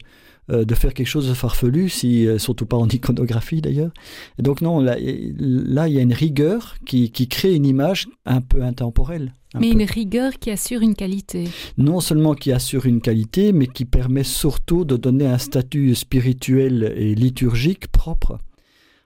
euh, 0.51 0.65
de 0.65 0.75
faire 0.75 0.93
quelque 0.93 1.07
chose 1.07 1.27
de 1.27 1.33
farfelu, 1.33 1.89
si, 1.89 2.27
surtout 2.37 2.65
pas 2.65 2.77
en 2.77 2.87
iconographie 2.87 3.61
d'ailleurs. 3.61 3.91
donc 4.39 4.61
non, 4.61 4.79
là, 4.79 4.95
là, 4.99 5.87
il 5.87 5.93
y 5.93 5.99
a 5.99 6.01
une 6.01 6.13
rigueur 6.13 6.75
qui, 6.85 7.11
qui 7.11 7.27
crée 7.27 7.53
une 7.53 7.65
image 7.65 8.07
un 8.25 8.41
peu 8.41 8.63
intemporelle. 8.63 9.33
mais 9.59 9.69
une 9.69 9.83
rigueur 9.83 10.33
qui 10.39 10.51
assure 10.51 10.81
une 10.81 10.95
qualité. 10.95 11.45
Non 11.77 11.99
seulement 11.99 12.33
qui 12.33 12.51
assure 12.51 12.85
une 12.85 13.01
qualité, 13.01 13.53
mais 13.53 13.67
qui 13.67 13.85
permet 13.85 14.23
surtout 14.23 14.85
de 14.85 14.97
donner 14.97 15.27
un 15.27 15.37
statut 15.37 15.95
spirituel 15.95 16.93
et 16.97 17.15
liturgique 17.15 17.87
propre 17.87 18.39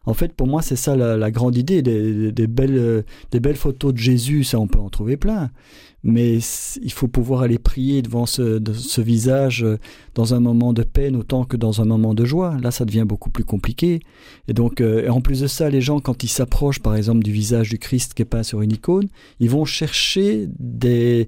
en 0.10 0.14
fait, 0.16 0.34
pour 0.34 0.48
moi, 0.48 0.64
c'est 0.64 0.76
ça 0.76 0.96
la, 0.96 1.32
grande 1.32 1.56
idée. 1.56 1.82
Des, 1.84 2.48
belles, 2.48 2.78
euh, 2.78 3.02
des 3.32 3.40
belles 3.40 3.56
photos 3.56 3.94
de 3.94 4.00
Jésus, 4.00 4.44
ça, 4.44 4.60
on 4.60 4.68
peut 4.68 4.80
en 4.80 4.90
trouver 4.90 5.18
plein. 5.18 5.52
Mais 6.04 6.38
il 6.82 6.92
faut 6.92 7.08
pouvoir 7.08 7.42
aller 7.42 7.60
prier 7.60 8.02
devant 8.02 8.26
ce, 8.26 9.02
visage 9.02 9.64
euh, 9.64 9.78
dans 10.16 10.34
un 10.34 10.40
moment 10.40 10.72
de 10.72 10.84
peine 10.84 11.16
autant 11.16 11.44
que 11.44 11.58
dans 11.58 11.82
un 11.82 11.86
moment 11.86 12.14
de 12.14 12.24
joie. 12.24 12.58
Là, 12.62 12.72
ça 12.72 12.86
devient 12.86 13.06
beaucoup 13.06 13.30
plus 13.30 13.44
compliqué. 13.44 14.00
Et 14.48 14.54
donc, 14.54 14.80
euh, 14.80 15.10
en 15.10 15.20
plus 15.20 15.42
de 15.42 15.48
ça, 15.48 15.70
les 15.70 15.82
gens, 15.82 16.00
quand 16.00 16.24
ils 16.24 16.30
s'approchent, 16.30 16.80
par 16.80 16.96
exemple, 16.96 17.24
du 17.24 17.32
visage 17.32 17.70
du 17.70 17.80
Christ 17.80 18.14
qui 18.14 18.22
est 18.22 18.26
peint 18.26 18.44
sur 18.44 18.62
une 18.62 18.72
icône, 18.72 19.10
ils 19.40 19.50
vont 19.50 19.66
chercher 19.66 20.48
des 20.60 21.28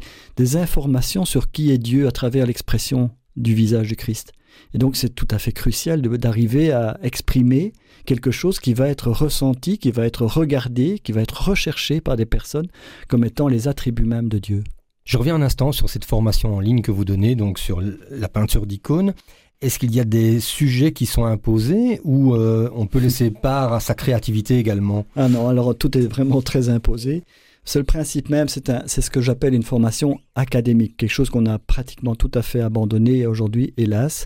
informations 0.55 1.25
sur 1.25 1.51
qui 1.51 1.71
est 1.71 1.77
Dieu 1.77 2.07
à 2.07 2.11
travers 2.11 2.45
l'expression 2.45 3.11
du 3.35 3.53
visage 3.53 3.87
du 3.87 3.95
Christ. 3.95 4.33
Et 4.73 4.77
donc 4.77 4.95
c'est 4.95 5.09
tout 5.09 5.27
à 5.31 5.39
fait 5.39 5.51
crucial 5.51 6.01
d'arriver 6.01 6.71
à 6.71 6.99
exprimer 7.03 7.73
quelque 8.05 8.31
chose 8.31 8.59
qui 8.59 8.73
va 8.73 8.87
être 8.87 9.09
ressenti, 9.09 9.77
qui 9.77 9.91
va 9.91 10.05
être 10.05 10.25
regardé, 10.25 10.99
qui 10.99 11.11
va 11.11 11.21
être 11.21 11.49
recherché 11.49 12.01
par 12.01 12.15
des 12.15 12.25
personnes 12.25 12.67
comme 13.07 13.23
étant 13.23 13.47
les 13.47 13.67
attributs 13.67 14.05
mêmes 14.05 14.29
de 14.29 14.39
Dieu. 14.39 14.63
Je 15.03 15.17
reviens 15.17 15.35
un 15.35 15.41
instant 15.41 15.71
sur 15.71 15.89
cette 15.89 16.05
formation 16.05 16.55
en 16.55 16.59
ligne 16.59 16.81
que 16.81 16.91
vous 16.91 17.05
donnez, 17.05 17.35
donc 17.35 17.59
sur 17.59 17.81
la 17.81 18.29
peinture 18.29 18.65
d'icônes. 18.65 19.13
Est-ce 19.61 19.77
qu'il 19.77 19.93
y 19.93 19.99
a 19.99 20.05
des 20.05 20.39
sujets 20.39 20.91
qui 20.91 21.05
sont 21.05 21.25
imposés 21.25 22.01
ou 22.03 22.33
euh, 22.33 22.69
on 22.75 22.87
peut 22.87 22.99
laisser 22.99 23.29
part 23.29 23.73
à 23.73 23.79
sa 23.79 23.93
créativité 23.93 24.57
également? 24.57 25.05
Ah 25.15 25.29
non, 25.29 25.47
alors 25.47 25.75
tout 25.77 25.95
est 25.97 26.07
vraiment 26.07 26.41
très 26.41 26.69
imposé. 26.69 27.23
C'est 27.63 27.77
le 27.77 27.85
principe 27.85 28.29
même, 28.29 28.47
c'est 28.47 29.01
ce 29.01 29.09
que 29.11 29.21
j'appelle 29.21 29.53
une 29.53 29.61
formation 29.61 30.19
académique, 30.33 30.97
quelque 30.97 31.11
chose 31.11 31.29
qu'on 31.29 31.45
a 31.45 31.59
pratiquement 31.59 32.15
tout 32.15 32.31
à 32.33 32.41
fait 32.41 32.59
abandonné 32.59 33.27
aujourd'hui, 33.27 33.73
hélas. 33.77 34.25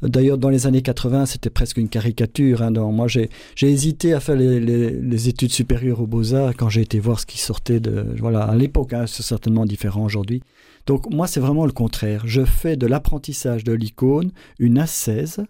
D'ailleurs, 0.00 0.38
dans 0.38 0.48
les 0.48 0.66
années 0.66 0.80
80, 0.80 1.26
c'était 1.26 1.50
presque 1.50 1.76
une 1.76 1.90
caricature. 1.90 2.62
Hein, 2.62 2.70
moi, 2.70 3.08
j'ai 3.08 3.28
hésité 3.60 4.14
à 4.14 4.20
faire 4.20 4.36
les, 4.36 5.28
études 5.28 5.52
supérieures 5.52 6.00
aux 6.00 6.06
beaux-arts 6.06 6.54
quand 6.56 6.70
j'ai 6.70 6.80
été 6.80 6.98
voir 6.98 7.20
ce 7.20 7.26
qui 7.26 7.38
sortait 7.38 7.78
de... 7.78 8.06
Voilà, 8.18 8.44
à 8.44 8.56
l'époque, 8.56 8.94
hein, 8.94 9.04
c'est 9.06 9.22
certainement 9.22 9.66
différent 9.66 10.04
aujourd'hui. 10.04 10.42
Donc 10.86 11.12
moi, 11.12 11.26
c'est 11.26 11.40
vraiment 11.40 11.66
le 11.66 11.72
contraire. 11.72 12.22
Je 12.26 12.44
fais 12.44 12.76
de 12.76 12.86
l'apprentissage 12.86 13.64
de 13.64 13.72
l'icône 13.72 14.32
une 14.58 14.78
ascèse 14.78 15.44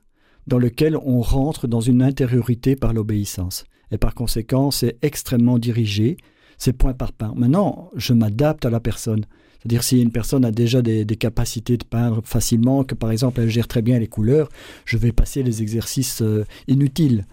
dans 0.49 0.59
lequel 0.59 0.97
on 0.97 1.21
rentre 1.21 1.69
dans 1.69 1.81
une 1.81 2.03
intériorité 2.03 2.75
par 2.75 2.93
l'obéissance. 2.93 3.65
Et 3.93 3.99
par 3.99 4.15
conséquent, 4.15 4.71
c'est 4.71 4.97
extrêmement 5.03 5.59
dirigé, 5.59 6.17
c'est 6.63 6.73
point 6.73 6.93
par 6.93 7.11
point. 7.13 7.33
Maintenant, 7.35 7.91
je 7.97 8.13
m'adapte 8.13 8.65
à 8.65 8.71
la 8.71 8.79
personne. 8.79 9.25
C'est-à-dire 9.59 9.83
si 9.83 10.01
une 10.01 10.13
personne 10.13 10.45
a 10.45 10.53
déjà 10.53 10.81
des, 10.81 11.05
capacités 11.17 11.77
de 11.77 11.85
peindre 11.85 12.21
facilement, 12.25 12.85
que 12.85 12.95
par 12.95 13.11
exemple 13.11 13.41
elle 13.41 13.49
gère 13.49 13.67
très 13.67 13.83
bien 13.83 13.99
les 13.99 14.07
couleurs, 14.07 14.49
je 14.85 14.97
vais 14.97 15.11
passer 15.11 15.43
les 15.43 15.61
exercices 15.61 16.23
euh, 16.23 16.45
inutiles. 16.69 17.27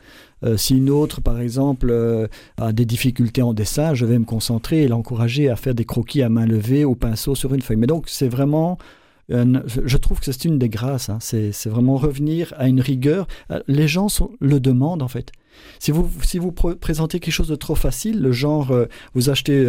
Euh, 0.44 0.58
si 0.58 0.78
une 0.78 0.89
autre, 0.89 1.22
par 1.22 1.39
exemple, 1.39 1.89
euh, 1.92 2.28
a 2.58 2.72
des 2.72 2.86
difficultés 2.86 3.44
en 3.44 3.54
dessin, 3.54 3.94
je 3.94 4.06
vais 4.06 4.18
me 4.18 4.26
concentrer 4.26 4.82
et 4.82 4.88
l'encourager 4.88 5.48
à 5.48 5.56
faire 5.56 5.76
des 5.76 5.86
croquis 5.86 6.24
à 6.24 6.30
main 6.30 6.48
levée 6.48 6.84
au 6.84 6.96
pinceau 6.96 7.36
sur 7.36 7.54
une 7.54 7.62
feuille. 7.62 7.78
Mais 7.78 7.88
donc 7.88 8.10
c'est 8.10 8.30
vraiment 8.30 8.80
je 9.32 9.98
trouve 9.98 10.20
que 10.20 10.26
c'est 10.26 10.46
une 10.46 10.58
des 10.58 10.70
grâces. 10.70 11.10
Hein. 11.10 11.20
C'est 11.22 11.68
vraiment 11.68 11.98
revenir 11.98 12.52
à 12.58 12.68
une 12.68 12.82
rigueur. 12.82 13.28
Les 13.68 13.88
gens 13.88 14.08
le 14.39 14.60
demandent 14.60 15.04
en 15.04 15.08
fait. 15.08 15.32
Si 15.79 15.91
vous, 15.91 16.51
présentez 16.51 17.19
quelque 17.19 17.33
chose 17.33 17.47
de 17.47 17.55
trop 17.55 17.75
facile, 17.75 18.21
le 18.21 18.31
genre 18.31 18.71
euh, 18.71 18.85
vous 19.13 19.29
achetez 19.29 19.65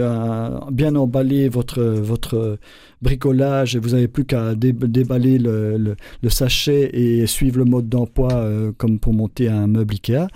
bien 0.71 0.95
emballé 0.97 1.49
votre, 1.49 1.83
votre 1.83 2.59
bricolage 3.03 3.77
et 3.77 3.79
vous 3.79 3.91
n'avez 3.91 4.09
plus 4.09 4.25
qu'à 4.25 4.55
déballer 4.55 5.39
le, 5.39 5.97
sachet 6.29 6.91
et 6.93 7.27
suivre 7.27 7.59
le 7.59 7.65
mode 7.65 7.89
d'emploi 7.89 8.33
euh, 8.33 8.73
comme 8.77 8.99
pour 8.99 9.13
monter 9.13 9.49
un 9.49 9.67
meuble 9.67 9.95
Ikea, 9.95 10.29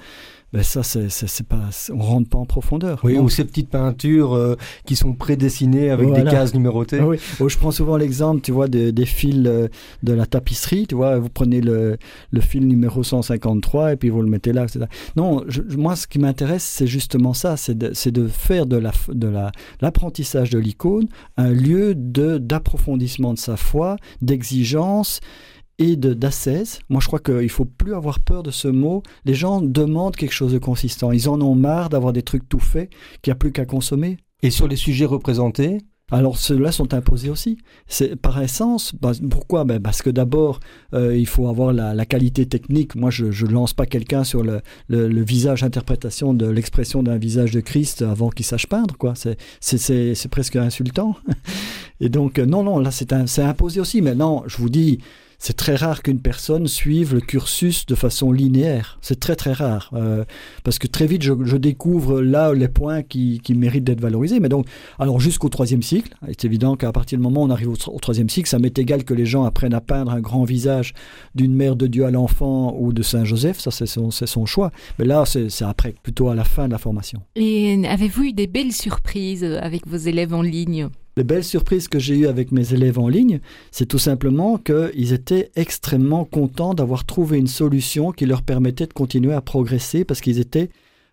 ben 0.55 0.63
ça, 0.63 0.85
c'est, 0.85 1.11
c'est, 1.11 1.47
pas, 1.47 1.69
on 1.93 1.99
rentre 1.99 2.29
pas 2.29 2.39
en 2.39 2.47
profondeur. 2.47 3.01
Oui, 3.03 3.19
ou 3.19 3.29
ces 3.29 3.45
petites 3.45 3.71
peintures 3.71 4.35
euh, 4.35 4.55
qui 4.87 4.95
sont 4.95 5.13
prédessinées 5.13 5.91
avec 5.91 6.13
des 6.13 6.23
cases 6.23 6.55
numérotées. 6.55 7.01
Oui, 7.01 7.17
oh, 7.41 7.49
je 7.49 7.59
prends 7.59 7.73
souvent 7.73 7.97
l'exemple, 7.97 8.41
tu 8.41 8.53
vois, 8.53 8.69
des 8.69 9.05
fils 9.05 9.43
euh, 9.47 9.67
de 10.05 10.13
la 10.13 10.27
tapisserie, 10.27 10.87
tu 10.87 10.95
vois, 10.95 11.19
vous 11.19 11.29
prenez 11.29 11.61
le, 11.61 11.99
le 12.31 12.41
fil 12.41 12.69
numéro 12.69 13.03
153 13.03 13.95
et 13.95 13.97
puis 13.97 14.11
vous 14.11 14.23
le 14.23 14.29
mettez 14.29 14.53
là, 14.53 14.63
etc. 14.63 14.85
Non, 15.17 15.45
moi, 15.77 15.97
ce 15.97 16.07
qui 16.07 16.21
m'intéresse, 16.21 16.63
c'est 16.63 16.87
justement 16.87 17.35
ça, 17.35 17.57
c'est 17.57 17.77
de, 17.77 17.91
c'est 17.93 18.13
de 18.13 18.29
faire 18.29 18.67
de, 18.67 18.77
la, 18.77 18.93
de 19.09 19.27
la, 19.27 19.51
l'apprentissage 19.81 20.51
de 20.51 20.61
l'icône 20.61 21.09
un 21.37 21.51
lieu 21.51 21.97
de, 21.97 22.39
d'approfondissement 22.39 23.35
de 23.35 23.39
sa 23.41 23.57
foi, 23.57 23.97
d'exigence, 24.23 25.19
et 25.79 25.97
d'assaise. 25.97 26.79
Moi, 26.89 27.01
je 27.01 27.07
crois 27.07 27.19
qu'il 27.19 27.35
ne 27.35 27.49
faut 27.49 27.65
plus 27.65 27.95
avoir 27.95 28.21
peur 28.21 28.43
de 28.43 28.51
ce 28.51 28.69
mot. 28.69 29.03
Les 29.25 29.35
gens 29.35 29.61
demandent 29.61 30.17
quelque 30.17 30.33
chose 30.33 30.53
de 30.53 30.59
consistant. 30.59 31.13
Ils 31.13 31.29
en 31.29 31.41
ont 31.41 31.55
marre 31.55 31.89
d'avoir 31.89 32.13
des 32.13 32.23
trucs 32.23 32.49
tout 32.49 32.61
faits, 32.61 32.91
qu'il 33.23 33.31
n'y 33.31 33.37
a 33.37 33.39
plus 33.39 33.53
qu'à 33.53 33.67
consommer. 33.67 34.19
Et 34.43 34.51
sur 34.51 34.69
les 34.69 34.77
sujets 34.77 35.07
représentés? 35.07 35.79
Alors 36.11 36.37
ceux-là 36.37 36.71
sont 36.71 36.93
imposés 36.93 37.31
aussi. 37.31 37.57
C'est 37.87 38.15
par 38.15 38.41
essence. 38.41 38.95
Bah, 38.95 39.13
pourquoi? 39.31 39.65
Ben 39.65 39.81
Parce 39.81 40.03
que 40.03 40.11
d'abord, 40.11 40.61
euh, 40.93 41.17
il 41.17 41.27
faut 41.27 41.49
avoir 41.49 41.73
la, 41.73 42.07
qualité 42.07 42.45
technique. 42.45 42.95
Moi, 42.95 43.11
je 43.11 43.25
ne 43.25 43.51
lance 43.51 43.73
pas 43.73 43.87
quelqu'un 43.87 44.23
sur 44.23 44.43
le, 44.43 44.61
le, 44.89 45.25
visage, 45.25 45.65
interprétation 45.65 46.35
de 46.35 46.47
l'expression 46.47 47.03
d'un 47.03 47.17
visage 47.17 47.53
de 47.53 47.61
Christ 47.61 48.03
avant 48.03 48.29
qu'il 48.29 48.45
sache 48.45 48.67
peindre. 48.67 48.97
quoi. 48.99 49.15
C'est 49.61 50.29
presque 50.31 50.57
insultant. 50.57 51.17
Et 52.01 52.11
donc, 52.11 52.39
euh, 52.39 52.45
non, 52.45 52.63
non, 52.63 52.79
là, 52.79 52.91
c'est 52.91 53.13
imposé 53.41 53.81
aussi. 53.81 54.03
Mais 54.03 54.15
non, 54.15 54.43
je 54.47 54.59
vous 54.59 54.69
dis, 54.69 54.99
c'est 55.45 55.53
très 55.53 55.75
rare 55.75 56.03
qu'une 56.03 56.21
personne 56.21 56.67
suive 56.67 57.13
le 57.13 57.21
cursus 57.21 57.85
de 57.85 57.95
façon 57.95 58.33
linéaire. 58.33 58.97
C'est 59.03 59.21
très 59.21 59.37
très 59.37 59.53
rare. 59.53 59.91
Euh, 59.93 60.25
parce 60.63 60.79
que 60.79 60.87
très 60.87 61.07
vite, 61.07 61.21
je, 61.21 61.57
découvre 61.59 62.23
là 62.23 62.55
les 62.55 62.69
points 62.69 63.03
qui, 63.03 63.43
méritent 63.51 63.85
d'être 63.85 64.01
valorisés. 64.01 64.41
Mais 64.41 64.49
donc, 64.49 64.67
alors 64.99 65.21
jusqu'au 65.21 65.51
troisième 65.51 65.83
cycle, 65.83 66.15
c'est 66.29 66.47
évident 66.47 66.77
qu'à 66.77 66.93
partir 66.93 67.19
du 67.19 67.23
moment 67.23 67.43
où 67.43 67.45
on 67.45 67.51
arrive 67.51 67.69
au, 67.69 67.77
troisième 67.77 68.31
cycle, 68.31 68.49
ça 68.49 68.59
m'est 68.59 68.79
égal 68.79 69.05
que 69.05 69.13
les 69.13 69.27
gens 69.27 69.45
apprennent 69.45 69.75
à 69.75 69.83
peindre 69.83 70.13
un 70.13 70.21
grand 70.21 70.45
visage 70.45 70.95
d'une 71.35 71.55
mère 71.55 71.77
de 71.77 71.89
Dieu 71.89 72.07
à 72.07 72.11
l'enfant 72.11 72.75
ou 72.79 72.95
de 72.95 73.03
Saint 73.03 73.27
Joseph. 73.27 73.61
Ça, 73.61 73.71
c'est 73.71 73.85
son, 73.85 74.11
son, 74.11 74.47
choix. 74.47 74.71
Mais 74.99 75.05
là, 75.05 75.25
c'est 75.27 75.63
après, 75.63 75.95
plutôt 76.03 76.31
à 76.31 76.35
la 76.35 76.45
fin 76.45 76.69
de 76.69 76.73
la 76.73 76.79
formation. 76.79 77.21
Et 77.37 77.87
avez-vous 77.87 78.23
eu 78.25 78.33
des 78.33 78.47
belles 78.47 78.73
surprises 78.73 79.45
avec 79.45 79.87
vos 79.87 79.99
élèves 79.99 80.33
en 80.33 80.41
ligne? 80.41 80.89
Les 81.17 81.25
belles 81.25 81.45
surprises 81.45 81.89
que 81.89 81.99
j'ai 81.99 82.17
eues 82.17 82.27
avec 82.27 82.53
mes 82.53 82.73
élèves 82.73 82.99
en 82.99 83.09
ligne, 83.09 83.41
c'est 83.71 83.87
tout 83.87 83.99
simplement 83.99 84.59
qu'ils 84.59 85.13
étaient 85.13 85.51
extrêmement 85.57 86.25
contents 86.25 86.75
d'avoir 86.75 87.05
trouvé 87.05 87.39
une 87.39 87.47
solution 87.47 88.13
qui 88.13 88.27
leur 88.27 88.43
permettait 88.43 88.87
de 88.87 88.93
continuer 88.93 89.33
à 89.33 89.41
progresser 89.41 90.05
parce 90.05 90.21
qu'ils 90.21 90.41
étaient 90.41 90.71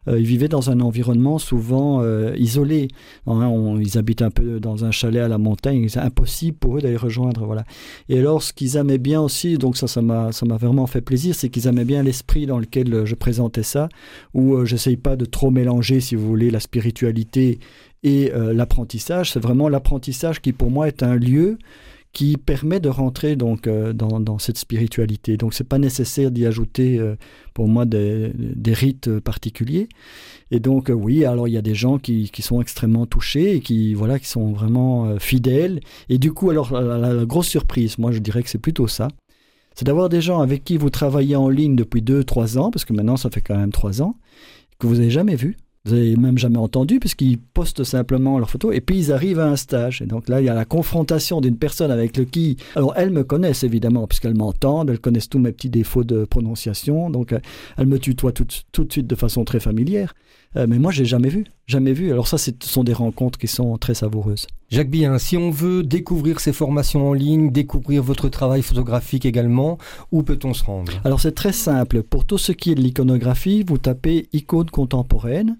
euh, 0.07 0.19
ils 0.19 0.25
vivaient 0.25 0.47
dans 0.47 0.71
un 0.71 0.79
environnement 0.79 1.37
souvent 1.37 2.01
euh, 2.01 2.33
isolé. 2.37 2.87
Hein, 3.27 3.79
ils 3.79 3.97
habitent 3.97 4.21
un 4.21 4.31
peu 4.31 4.59
dans 4.59 4.83
un 4.85 4.91
chalet 4.91 5.21
à 5.21 5.27
la 5.27 5.37
montagne. 5.37 5.87
C'est 5.89 5.99
impossible 5.99 6.57
pour 6.57 6.77
eux 6.77 6.81
d'aller 6.81 6.97
rejoindre. 6.97 7.45
Voilà. 7.45 7.63
Et 8.09 8.17
alors, 8.17 8.41
ce 8.41 8.53
qu'ils 8.53 8.77
aimaient 8.77 8.97
bien 8.97 9.21
aussi, 9.21 9.57
donc 9.57 9.77
ça, 9.77 9.87
ça 9.87 10.01
m'a, 10.01 10.31
ça 10.31 10.45
m'a 10.45 10.57
vraiment 10.57 10.87
fait 10.87 11.01
plaisir, 11.01 11.35
c'est 11.35 11.49
qu'ils 11.49 11.67
aimaient 11.67 11.85
bien 11.85 12.03
l'esprit 12.03 12.45
dans 12.45 12.59
lequel 12.59 13.05
je 13.05 13.15
présentais 13.15 13.63
ça, 13.63 13.89
où 14.33 14.55
euh, 14.55 14.65
j'essaye 14.65 14.97
pas 14.97 15.15
de 15.15 15.25
trop 15.25 15.51
mélanger, 15.51 15.99
si 15.99 16.15
vous 16.15 16.27
voulez, 16.27 16.49
la 16.49 16.59
spiritualité 16.59 17.59
et 18.03 18.31
euh, 18.33 18.53
l'apprentissage, 18.53 19.31
c'est 19.31 19.39
vraiment 19.39 19.69
l'apprentissage 19.69 20.41
qui 20.41 20.53
pour 20.53 20.71
moi 20.71 20.87
est 20.87 21.03
un 21.03 21.15
lieu 21.15 21.59
qui 22.13 22.35
permet 22.35 22.81
de 22.81 22.89
rentrer 22.89 23.37
donc 23.37 23.67
euh, 23.67 23.93
dans, 23.93 24.37
cette 24.37 24.57
spiritualité. 24.57 25.37
Donc 25.37 25.53
c'est 25.53 25.67
pas 25.67 25.77
nécessaire 25.77 26.29
d'y 26.29 26.45
ajouter 26.45 26.99
euh, 26.99 27.15
pour 27.53 27.67
moi 27.67 27.85
des, 27.85 28.33
rites 28.67 29.19
particuliers. 29.19 29.87
Et 30.49 30.59
donc 30.59 30.91
oui, 30.93 31.23
alors 31.25 31.47
il 31.47 31.51
y 31.51 31.57
a 31.57 31.61
des 31.61 31.75
gens 31.75 31.99
qui, 31.99 32.29
sont 32.39 32.59
extrêmement 32.59 33.05
touchés 33.05 33.55
et 33.55 33.59
qui 33.61 33.93
voilà 33.93 34.19
qui 34.19 34.27
sont 34.27 34.51
vraiment 34.51 35.17
fidèles. 35.19 35.79
Et 36.09 36.17
du 36.17 36.33
coup 36.33 36.49
alors 36.49 36.73
la, 36.81 37.25
grosse 37.25 37.47
surprise, 37.47 37.97
moi 37.97 38.11
je 38.11 38.19
dirais 38.19 38.43
que 38.43 38.49
c'est 38.49 38.57
plutôt 38.57 38.87
ça. 38.87 39.07
C'est 39.75 39.85
d'avoir 39.85 40.09
des 40.09 40.19
gens 40.19 40.41
avec 40.41 40.65
qui 40.65 40.75
vous 40.75 40.89
travaillez 40.89 41.37
en 41.37 41.47
ligne 41.47 41.77
depuis 41.77 42.01
2-3 42.01 42.57
ans, 42.57 42.71
parce 42.71 42.83
que 42.83 42.91
maintenant 42.91 43.15
ça 43.15 43.29
fait 43.29 43.39
quand 43.39 43.55
même 43.55 43.71
3 43.71 44.01
ans, 44.01 44.15
que 44.79 44.87
vous 44.87 44.95
n'avez 44.95 45.11
jamais 45.11 45.35
vu 45.35 45.55
vous 45.85 45.95
n'avez 45.95 46.15
même 46.15 46.37
jamais 46.37 46.57
entendu, 46.57 46.99
puisqu'ils 46.99 47.39
postent 47.39 47.83
simplement 47.83 48.37
leurs 48.37 48.49
photos, 48.49 48.75
et 48.75 48.81
puis 48.81 48.97
ils 48.97 49.11
arrivent 49.11 49.39
à 49.39 49.47
un 49.47 49.55
stage. 49.55 50.01
Et 50.01 50.05
donc 50.05 50.29
là, 50.29 50.39
il 50.39 50.45
y 50.45 50.49
a 50.49 50.53
la 50.53 50.65
confrontation 50.65 51.41
d'une 51.41 51.57
personne 51.57 51.89
avec 51.89 52.17
le 52.17 52.25
qui... 52.25 52.57
Alors, 52.75 52.93
elles 52.95 53.09
me 53.09 53.23
connaissent, 53.23 53.63
évidemment, 53.63 54.05
puisqu'elles 54.05 54.35
m'entendent, 54.35 54.91
elles 54.91 54.99
connaissent 54.99 55.29
tous 55.29 55.39
mes 55.39 55.51
petits 55.51 55.69
défauts 55.71 56.03
de 56.03 56.25
prononciation, 56.25 57.09
donc 57.09 57.33
euh, 57.33 57.39
elles 57.77 57.87
me 57.87 57.97
tutoient 57.97 58.31
tout, 58.31 58.45
tout 58.71 58.83
de 58.83 58.91
suite 58.91 59.07
de 59.07 59.15
façon 59.15 59.43
très 59.43 59.59
familière. 59.59 60.13
Euh, 60.57 60.67
mais 60.67 60.79
moi, 60.79 60.91
j'ai 60.91 61.05
jamais 61.05 61.29
vu, 61.29 61.45
jamais 61.65 61.93
vu. 61.93 62.11
Alors 62.11 62.27
ça, 62.27 62.37
ce 62.37 62.51
sont 62.61 62.83
des 62.83 62.93
rencontres 62.93 63.39
qui 63.39 63.47
sont 63.47 63.77
très 63.77 63.93
savoureuses. 63.93 64.47
Jacques 64.69 64.89
Bien, 64.89 65.17
si 65.17 65.35
on 65.37 65.49
veut 65.49 65.81
découvrir 65.81 66.39
ces 66.39 66.53
formations 66.53 67.09
en 67.09 67.13
ligne, 67.13 67.51
découvrir 67.51 68.03
votre 68.03 68.29
travail 68.29 68.61
photographique 68.61 69.25
également, 69.25 69.77
où 70.11 70.23
peut-on 70.23 70.53
se 70.53 70.63
rendre? 70.63 70.91
Alors 71.03 71.19
c'est 71.21 71.33
très 71.33 71.53
simple. 71.53 72.03
Pour 72.03 72.25
tout 72.25 72.37
ce 72.37 72.51
qui 72.51 72.71
est 72.71 72.75
de 72.75 72.81
l'iconographie, 72.81 73.63
vous 73.65 73.77
tapez 73.77 74.27
icône 74.33 74.69
contemporaine 74.69 75.57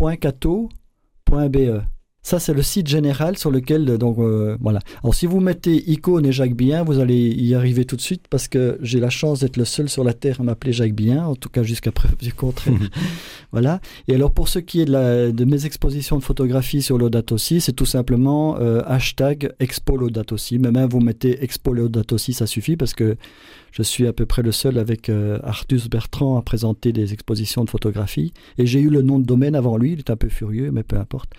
www.cato.be. 0.00 1.86
Ça, 2.22 2.38
c'est 2.38 2.52
le 2.52 2.62
site 2.62 2.86
général 2.86 3.38
sur 3.38 3.50
lequel, 3.50 3.86
donc 3.96 4.18
euh, 4.18 4.56
voilà. 4.60 4.80
Alors, 5.02 5.14
si 5.14 5.24
vous 5.24 5.40
mettez 5.40 5.90
icône 5.90 6.26
et 6.26 6.32
Jacques 6.32 6.54
Bien, 6.54 6.84
vous 6.84 6.98
allez 6.98 7.30
y 7.30 7.54
arriver 7.54 7.86
tout 7.86 7.96
de 7.96 8.00
suite 8.02 8.24
parce 8.28 8.46
que 8.46 8.78
j'ai 8.82 9.00
la 9.00 9.08
chance 9.08 9.40
d'être 9.40 9.56
le 9.56 9.64
seul 9.64 9.88
sur 9.88 10.04
la 10.04 10.12
Terre 10.12 10.40
à 10.40 10.42
m'appeler 10.42 10.74
Jacques 10.74 10.94
Bien, 10.94 11.24
en 11.24 11.34
tout 11.34 11.48
cas 11.48 11.62
jusqu'à 11.62 11.92
preuve 11.92 12.16
du 12.18 12.34
contraire. 12.34 12.74
voilà. 13.52 13.80
Et 14.06 14.14
alors, 14.14 14.32
pour 14.32 14.48
ce 14.48 14.58
qui 14.58 14.82
est 14.82 14.84
de, 14.84 14.92
la, 14.92 15.32
de 15.32 15.44
mes 15.46 15.64
expositions 15.64 16.18
de 16.18 16.22
photographie 16.22 16.82
sur 16.82 16.98
l'Audate 16.98 17.32
aussi, 17.32 17.62
c'est 17.62 17.72
tout 17.72 17.86
simplement 17.86 18.58
euh, 18.60 18.82
hashtag 18.84 19.54
Expo 19.58 19.96
l'Audate 19.96 20.32
aussi. 20.32 20.58
Mais 20.58 20.70
même 20.70 20.90
vous 20.90 21.00
mettez 21.00 21.42
Expo 21.42 21.72
l'Audate 21.72 22.12
aussi, 22.12 22.34
ça 22.34 22.46
suffit 22.46 22.76
parce 22.76 22.92
que 22.92 23.16
je 23.72 23.82
suis 23.82 24.06
à 24.06 24.12
peu 24.12 24.26
près 24.26 24.42
le 24.42 24.52
seul 24.52 24.78
avec 24.78 25.08
euh, 25.08 25.38
Artus 25.42 25.88
Bertrand 25.88 26.36
à 26.36 26.42
présenter 26.42 26.92
des 26.92 27.14
expositions 27.14 27.64
de 27.64 27.70
photographie. 27.70 28.34
Et 28.58 28.66
j'ai 28.66 28.80
eu 28.80 28.90
le 28.90 29.00
nom 29.00 29.18
de 29.18 29.24
domaine 29.24 29.54
avant 29.54 29.78
lui, 29.78 29.92
il 29.92 30.00
est 30.00 30.10
un 30.10 30.16
peu 30.16 30.28
furieux, 30.28 30.70
mais 30.70 30.82
peu 30.82 30.96
importe. 30.96 31.30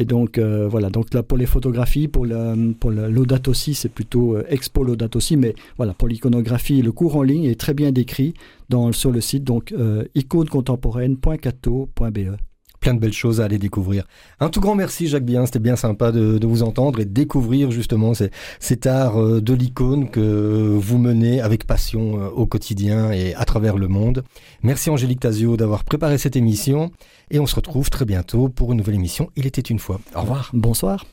Et 0.00 0.04
donc 0.04 0.38
euh, 0.38 0.68
voilà, 0.68 0.90
donc 0.90 1.12
là 1.12 1.24
pour 1.24 1.36
les 1.36 1.44
photographies, 1.44 2.06
pour 2.06 2.24
l'Audate 2.24 3.48
aussi, 3.48 3.74
c'est 3.74 3.88
plutôt 3.88 4.36
euh, 4.36 4.44
Expo 4.48 4.84
l'Audate 4.84 5.16
aussi, 5.16 5.36
mais 5.36 5.56
voilà, 5.76 5.92
pour 5.92 6.06
l'iconographie, 6.06 6.82
le 6.82 6.92
cours 6.92 7.16
en 7.16 7.24
ligne 7.24 7.44
est 7.44 7.58
très 7.58 7.74
bien 7.74 7.90
décrit 7.90 8.34
sur 8.92 9.10
le 9.10 9.20
site, 9.20 9.42
donc 9.42 9.72
euh, 9.72 10.04
plein 12.80 12.94
de 12.94 13.00
belles 13.00 13.12
choses 13.12 13.40
à 13.40 13.44
aller 13.44 13.58
découvrir. 13.58 14.04
Un 14.40 14.48
tout 14.48 14.60
grand 14.60 14.74
merci 14.74 15.06
Jacques 15.06 15.24
Bien, 15.24 15.46
c'était 15.46 15.58
bien 15.58 15.76
sympa 15.76 16.12
de, 16.12 16.46
vous 16.46 16.62
entendre 16.62 17.00
et 17.00 17.04
de 17.04 17.10
découvrir 17.10 17.70
justement 17.70 18.12
cet 18.60 18.86
art 18.86 19.20
euh, 19.20 19.40
de 19.40 19.52
l'icône 19.52 20.08
que 20.08 20.20
vous 20.20 20.98
menez 20.98 21.40
avec 21.40 21.66
passion 21.66 22.20
euh, 22.20 22.28
au 22.28 22.46
quotidien 22.46 23.12
et 23.12 23.34
à 23.34 23.44
travers 23.44 23.76
le 23.76 23.88
monde. 23.88 24.24
Merci 24.62 24.90
Angélique 24.90 25.20
Tazio 25.20 25.56
d'avoir 25.56 25.84
préparé 25.84 26.16
cette 26.18 26.36
émission 26.36 26.90
et 27.30 27.38
on 27.38 27.46
se 27.46 27.54
retrouve 27.54 27.90
très 27.90 28.04
bientôt 28.04 28.48
pour 28.48 28.72
une 28.72 28.78
nouvelle 28.78 28.94
émission 28.94 29.30
Il 29.36 29.46
était 29.46 29.60
une 29.60 29.78
fois. 29.78 30.00
Au 30.14 30.22
revoir. 30.22 30.50
Bonsoir. 30.54 31.08